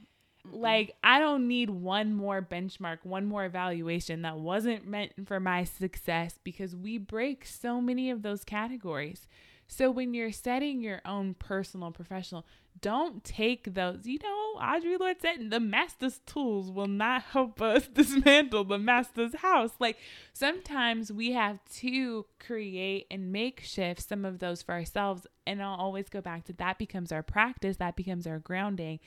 like, 0.50 0.94
I 1.02 1.18
don't 1.18 1.48
need 1.48 1.70
one 1.70 2.12
more 2.14 2.42
benchmark, 2.42 2.98
one 3.02 3.26
more 3.26 3.44
evaluation 3.44 4.22
that 4.22 4.38
wasn't 4.38 4.87
meant 4.87 5.12
for 5.26 5.40
my 5.40 5.64
success 5.64 6.38
because 6.44 6.76
we 6.76 6.98
break 6.98 7.46
so 7.46 7.80
many 7.80 8.11
of 8.11 8.22
those 8.22 8.44
categories. 8.44 9.26
So, 9.66 9.90
when 9.90 10.12
you're 10.12 10.33
setting 10.33 10.83
your 10.83 11.00
own 11.07 11.35
personal, 11.35 11.90
professional, 11.90 12.44
don't 12.80 13.24
take 13.24 13.74
those. 13.74 14.07
You 14.07 14.18
know, 14.22 14.61
Audre 14.61 14.98
Lorde 14.98 15.20
said 15.20 15.50
the 15.50 15.61
master's 15.61 16.20
tools 16.26 16.70
will 16.70 16.88
not 16.88 17.22
help 17.22 17.62
us 17.62 17.88
dismantle 17.94 18.64
the 18.64 18.78
master's 18.78 19.37
house. 19.37 19.70
Like 19.78 19.96
sometimes 20.33 21.12
we 21.12 21.33
have 21.33 21.59
to 21.76 22.26
create 22.38 23.07
and 23.11 23.33
make 23.33 23.61
shift 23.61 24.07
some 24.09 24.24
of 24.24 24.38
those 24.38 24.62
for 24.62 24.72
ourselves. 24.72 25.26
And 25.46 25.62
I'll 25.62 25.78
always 25.78 26.09
go 26.09 26.20
back 26.20 26.44
to 26.44 26.52
that 26.54 26.78
becomes 26.78 27.12
our 27.12 27.22
practice, 27.22 27.76
that 27.78 27.96
becomes 27.96 28.26
our 28.26 28.38
grounding 28.38 29.00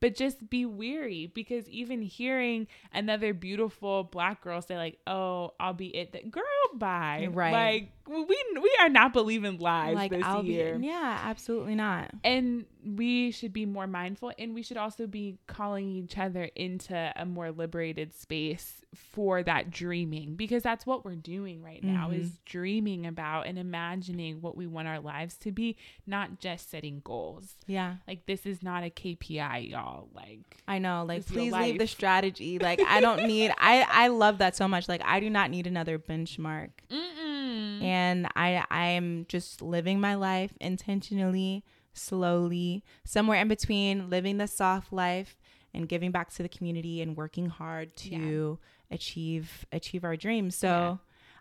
but 0.00 0.14
just 0.14 0.48
be 0.50 0.64
weary 0.66 1.26
because 1.34 1.68
even 1.68 2.02
hearing 2.02 2.66
another 2.92 3.32
beautiful 3.34 4.04
black 4.04 4.42
girl 4.42 4.60
say 4.62 4.76
like 4.76 4.98
oh 5.06 5.52
i'll 5.60 5.72
be 5.74 5.94
it 5.94 6.12
that 6.12 6.30
girl 6.30 6.42
bye 6.74 7.28
Right. 7.30 7.52
like 7.52 7.92
we 8.08 8.36
we 8.60 8.76
are 8.80 8.88
not 8.88 9.12
believing 9.12 9.58
lies 9.58 9.94
like 9.94 10.10
this 10.10 10.24
I'll 10.24 10.44
year 10.44 10.76
be 10.78 10.86
yeah, 10.86 11.20
absolutely 11.24 11.74
not. 11.76 12.10
and 12.24 12.64
we 12.84 13.30
should 13.30 13.52
be 13.52 13.66
more 13.66 13.86
mindful 13.86 14.32
and 14.38 14.54
we 14.54 14.62
should 14.62 14.78
also 14.78 15.06
be 15.06 15.38
calling 15.46 15.90
each 15.90 16.16
other 16.18 16.44
into 16.56 17.12
a 17.14 17.24
more 17.26 17.52
liberated 17.52 18.14
space 18.14 18.82
for 18.94 19.42
that 19.44 19.70
dreaming 19.70 20.34
because 20.34 20.62
that's 20.62 20.86
what 20.86 21.04
we're 21.04 21.14
doing 21.14 21.62
right 21.62 21.84
now 21.84 22.08
Mhm. 22.10 22.18
is 22.20 22.38
dreaming 22.44 23.06
about 23.06 23.46
and 23.46 23.58
imagining 23.58 24.40
what 24.40 24.56
we 24.56 24.66
want 24.66 24.88
our 24.88 24.98
lives 24.98 25.36
to 25.38 25.52
be 25.52 25.76
not 26.06 26.40
just 26.40 26.70
setting 26.70 27.00
goals 27.04 27.56
Yeah. 27.66 27.96
like 28.08 28.26
this 28.26 28.46
is 28.46 28.62
not 28.62 28.82
a 28.82 28.90
kpi 28.90 29.70
y'all 29.70 29.89
like 30.12 30.40
I 30.68 30.78
know. 30.78 31.04
Like 31.06 31.26
please 31.26 31.52
leave 31.52 31.78
the 31.78 31.86
strategy. 31.86 32.58
Like 32.58 32.80
I 32.86 33.00
don't 33.00 33.26
need 33.34 33.52
I 33.58 33.86
I 33.88 34.08
love 34.08 34.38
that 34.38 34.56
so 34.56 34.66
much. 34.68 34.88
Like 34.88 35.02
I 35.04 35.20
do 35.20 35.30
not 35.30 35.50
need 35.50 35.66
another 35.66 35.98
benchmark. 35.98 36.70
Mm-mm. 36.90 37.82
And 37.82 38.26
I 38.36 38.64
I 38.70 38.86
am 38.88 39.26
just 39.28 39.62
living 39.62 40.00
my 40.00 40.14
life 40.14 40.52
intentionally, 40.60 41.64
slowly, 41.92 42.84
somewhere 43.04 43.40
in 43.40 43.48
between 43.48 44.10
living 44.10 44.38
the 44.38 44.46
soft 44.46 44.92
life 44.92 45.36
and 45.72 45.88
giving 45.88 46.10
back 46.10 46.30
to 46.34 46.42
the 46.42 46.48
community 46.48 47.00
and 47.00 47.16
working 47.16 47.46
hard 47.46 47.96
to 47.96 48.58
achieve 48.90 49.66
achieve 49.72 50.04
our 50.04 50.16
dreams. 50.16 50.56
So 50.56 50.68
Yeah. 50.68 50.96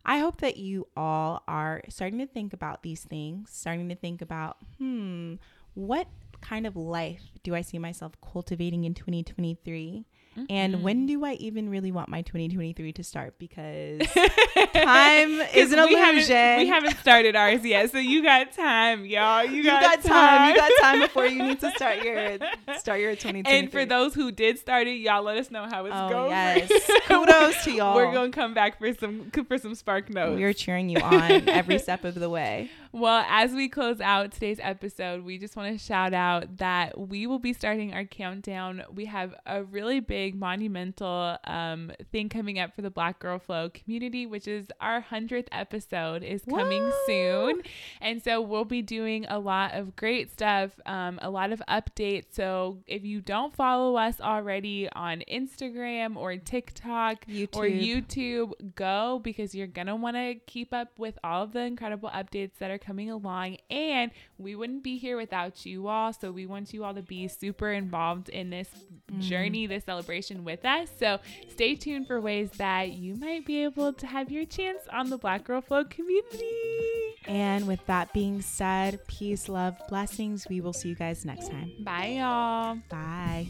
I 0.06 0.20
hope 0.20 0.40
that 0.42 0.58
you 0.58 0.88
all 0.96 1.44
are 1.48 1.82
starting 1.90 2.20
to 2.20 2.26
think 2.26 2.54
about 2.54 2.84
these 2.84 3.04
things, 3.04 3.50
starting 3.52 3.90
to 3.90 3.96
think 3.96 4.22
about, 4.22 4.58
hmm, 4.78 5.36
what 5.74 6.08
kind 6.42 6.66
of 6.66 6.76
life 6.76 7.22
do 7.44 7.56
I 7.56 7.62
see 7.62 7.80
myself 7.80 8.14
cultivating 8.22 8.84
in 8.84 8.94
2023? 8.94 10.06
And 10.50 10.76
mm-hmm. 10.76 10.84
when 10.84 11.06
do 11.06 11.26
I 11.26 11.34
even 11.34 11.70
really 11.70 11.92
want 11.92 12.08
my 12.08 12.22
2023 12.22 12.94
to 12.94 13.04
start? 13.04 13.38
Because 13.40 14.00
time 14.74 15.42
is 15.54 15.74
an 15.74 15.84
we 15.84 15.96
haven't, 15.96 16.18
illusion. 16.18 16.58
we 16.60 16.68
haven't 16.68 16.98
started 16.98 17.36
ours 17.36 17.66
yet, 17.66 17.92
so 17.92 17.98
you 17.98 18.24
got 18.24 18.54
time, 18.54 19.06
y'all. 19.06 19.44
You 19.44 19.56
You 19.56 19.64
got, 19.64 19.82
got 19.82 20.04
time. 20.04 20.50
You 20.50 20.56
got 20.56 20.72
time 20.82 21.00
before 21.02 21.26
you 21.26 21.44
need 21.44 21.60
to 21.60 21.72
start 21.76 22.04
your 22.04 22.38
start 22.78 23.02
your 23.02 23.12
2023. 23.12 23.44
And 23.60 23.72
for 23.72 23.86
those 23.86 24.14
who 24.14 24.32
did 24.32 24.60
start 24.60 24.88
it, 24.88 24.98
y'all 24.98 25.24
let 25.24 25.38
us 25.38 25.52
know 25.52 25.66
how 25.70 25.86
it's 25.86 25.96
oh 25.98 26.10
going. 26.10 26.30
yes, 26.30 26.72
kudos 27.08 27.64
to 27.66 27.72
y'all. 27.72 27.96
We're 27.96 28.14
gonna 28.14 28.32
come 28.32 28.54
back 28.54 28.80
for 28.80 28.94
some 28.94 29.32
for 29.48 29.58
some 29.58 29.76
spark 29.76 30.10
notes. 30.10 30.40
We're 30.40 30.54
cheering 30.54 30.90
you 30.90 31.00
on 31.00 31.50
every 31.50 31.80
step 31.80 32.06
of 32.06 32.16
the 32.16 32.30
way. 32.30 32.70
Well, 32.92 33.24
as 33.30 33.52
we 33.52 33.70
close 33.70 34.02
out 34.02 34.32
today's 34.32 34.60
episode, 34.60 35.24
we 35.24 35.38
just 35.38 35.56
want 35.56 35.72
to 35.72 35.78
shout 35.78 36.12
out 36.12 36.58
that 36.58 37.00
we 37.00 37.28
will 37.28 37.38
be 37.38 37.54
starting 37.54 37.94
our 37.94 38.04
countdown. 38.04 38.84
We 38.92 39.06
have 39.06 39.36
a 39.46 39.64
really 39.64 40.00
big, 40.00 40.34
monumental 40.34 41.38
um, 41.44 41.92
thing 42.12 42.30
coming 42.30 42.58
up 42.58 42.76
for 42.76 42.82
the 42.82 42.90
Black 42.90 43.20
Girl 43.20 43.38
Flow 43.38 43.70
community, 43.70 44.26
which 44.26 44.48
is 44.48 44.70
our 44.82 45.04
100th 45.04 45.50
episode 45.52 46.24
is 46.24 46.42
coming 46.50 46.86
Woo! 46.86 46.94
soon. 47.06 47.62
And 48.02 48.24
so 48.24 48.42
we'll 48.42 48.66
be 48.66 48.82
doing 48.82 49.28
a 49.30 49.38
lot 49.38 49.76
of 49.76 49.96
great 49.96 50.32
stuff, 50.32 50.72
um, 50.88 51.20
a 51.22 51.30
lot 51.30 51.52
of 51.52 51.62
updates. 51.70 52.26
So 52.32 52.80
if 52.88 53.06
you 53.06 53.22
don't 53.22 53.54
follow 53.54 53.98
us 53.98 54.20
already 54.20 54.90
on 54.94 55.22
Instagram 55.32 56.16
or 56.16 56.36
TikTok, 56.38 57.28
YouTube. 57.28 57.56
or 57.56 57.66
YouTube, 57.66 58.74
go 58.74 59.22
because 59.24 59.54
you're 59.54 59.68
going 59.68 59.88
to 59.88 59.96
want 59.96 60.16
to 60.16 60.36
keep 60.48 60.74
up 60.74 60.90
with 60.98 61.20
all 61.24 61.44
of 61.44 61.54
the 61.54 61.60
incredible 61.60 62.10
updates 62.10 62.54
that 62.58 62.72
are 62.72 62.79
coming 62.82 63.10
along. 63.10 63.58
And 63.70 64.12
we 64.38 64.56
wouldn't 64.56 64.84
be 64.84 64.98
here 64.98 65.18
without 65.18 65.66
you 65.66 65.88
all. 65.88 66.14
So 66.14 66.32
we 66.32 66.46
want 66.46 66.74
you 66.74 66.84
all 66.84 66.94
to 66.94 67.02
be 67.02 67.28
super 67.28 67.72
involved 67.72 68.30
in 68.30 68.50
this 68.50 68.70
mm. 69.12 69.22
journey, 69.22 69.68
this 69.68 69.86
celebration 69.86 70.44
with 70.44 70.66
us. 70.66 70.90
So 71.00 71.20
stay 71.50 71.76
tuned 71.76 72.08
for 72.08 72.20
ways 72.22 72.52
that 72.58 72.94
you 72.94 73.16
might 73.16 73.46
be 73.46 73.64
able 73.64 73.94
to 73.94 74.08
have 74.08 74.32
your 74.32 74.46
chance 74.46 74.82
on 74.92 75.10
the 75.10 75.18
Black 75.18 75.44
Girl 75.44 75.62
Flow 75.62 75.84
community. 75.84 77.16
And 77.26 77.68
with 77.68 77.86
that 77.88 78.14
being 78.14 78.42
said, 78.42 79.06
peace, 79.08 79.50
love, 79.50 79.76
blessings. 79.88 80.48
We 80.50 80.62
will 80.62 80.74
see 80.74 80.90
you 80.90 80.96
guys 80.96 81.26
next 81.26 81.50
time. 81.50 81.72
Bye, 81.82 82.18
y'all. 82.20 82.78
Bye. 82.90 83.48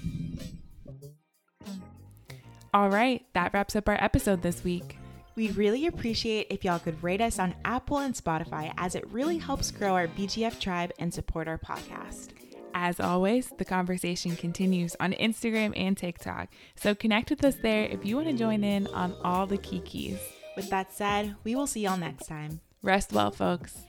All 2.71 2.89
right, 2.89 3.25
that 3.33 3.53
wraps 3.53 3.75
up 3.75 3.89
our 3.89 3.97
episode 3.99 4.43
this 4.43 4.63
week. 4.63 4.97
We'd 5.35 5.55
really 5.55 5.87
appreciate 5.87 6.47
if 6.49 6.63
y'all 6.65 6.79
could 6.79 7.01
rate 7.01 7.21
us 7.21 7.39
on 7.39 7.55
Apple 7.63 7.99
and 7.99 8.13
Spotify 8.13 8.73
as 8.77 8.95
it 8.95 9.07
really 9.09 9.37
helps 9.37 9.71
grow 9.71 9.95
our 9.95 10.07
BGF 10.07 10.59
tribe 10.59 10.91
and 10.99 11.13
support 11.13 11.47
our 11.47 11.57
podcast. 11.57 12.29
As 12.73 12.99
always, 12.99 13.51
the 13.57 13.65
conversation 13.65 14.35
continues 14.35 14.95
on 14.99 15.13
Instagram 15.13 15.73
and 15.75 15.97
TikTok. 15.97 16.49
So 16.75 16.93
connect 16.93 17.29
with 17.29 17.43
us 17.43 17.55
there 17.61 17.85
if 17.85 18.05
you 18.05 18.15
want 18.15 18.27
to 18.27 18.33
join 18.33 18.63
in 18.63 18.87
on 18.87 19.15
all 19.23 19.47
the 19.47 19.57
key 19.57 19.79
keys. 19.81 20.19
With 20.55 20.69
that 20.69 20.93
said, 20.93 21.35
we 21.43 21.55
will 21.55 21.67
see 21.67 21.81
y'all 21.81 21.97
next 21.97 22.27
time. 22.27 22.59
Rest 22.81 23.11
well, 23.13 23.31
folks. 23.31 23.88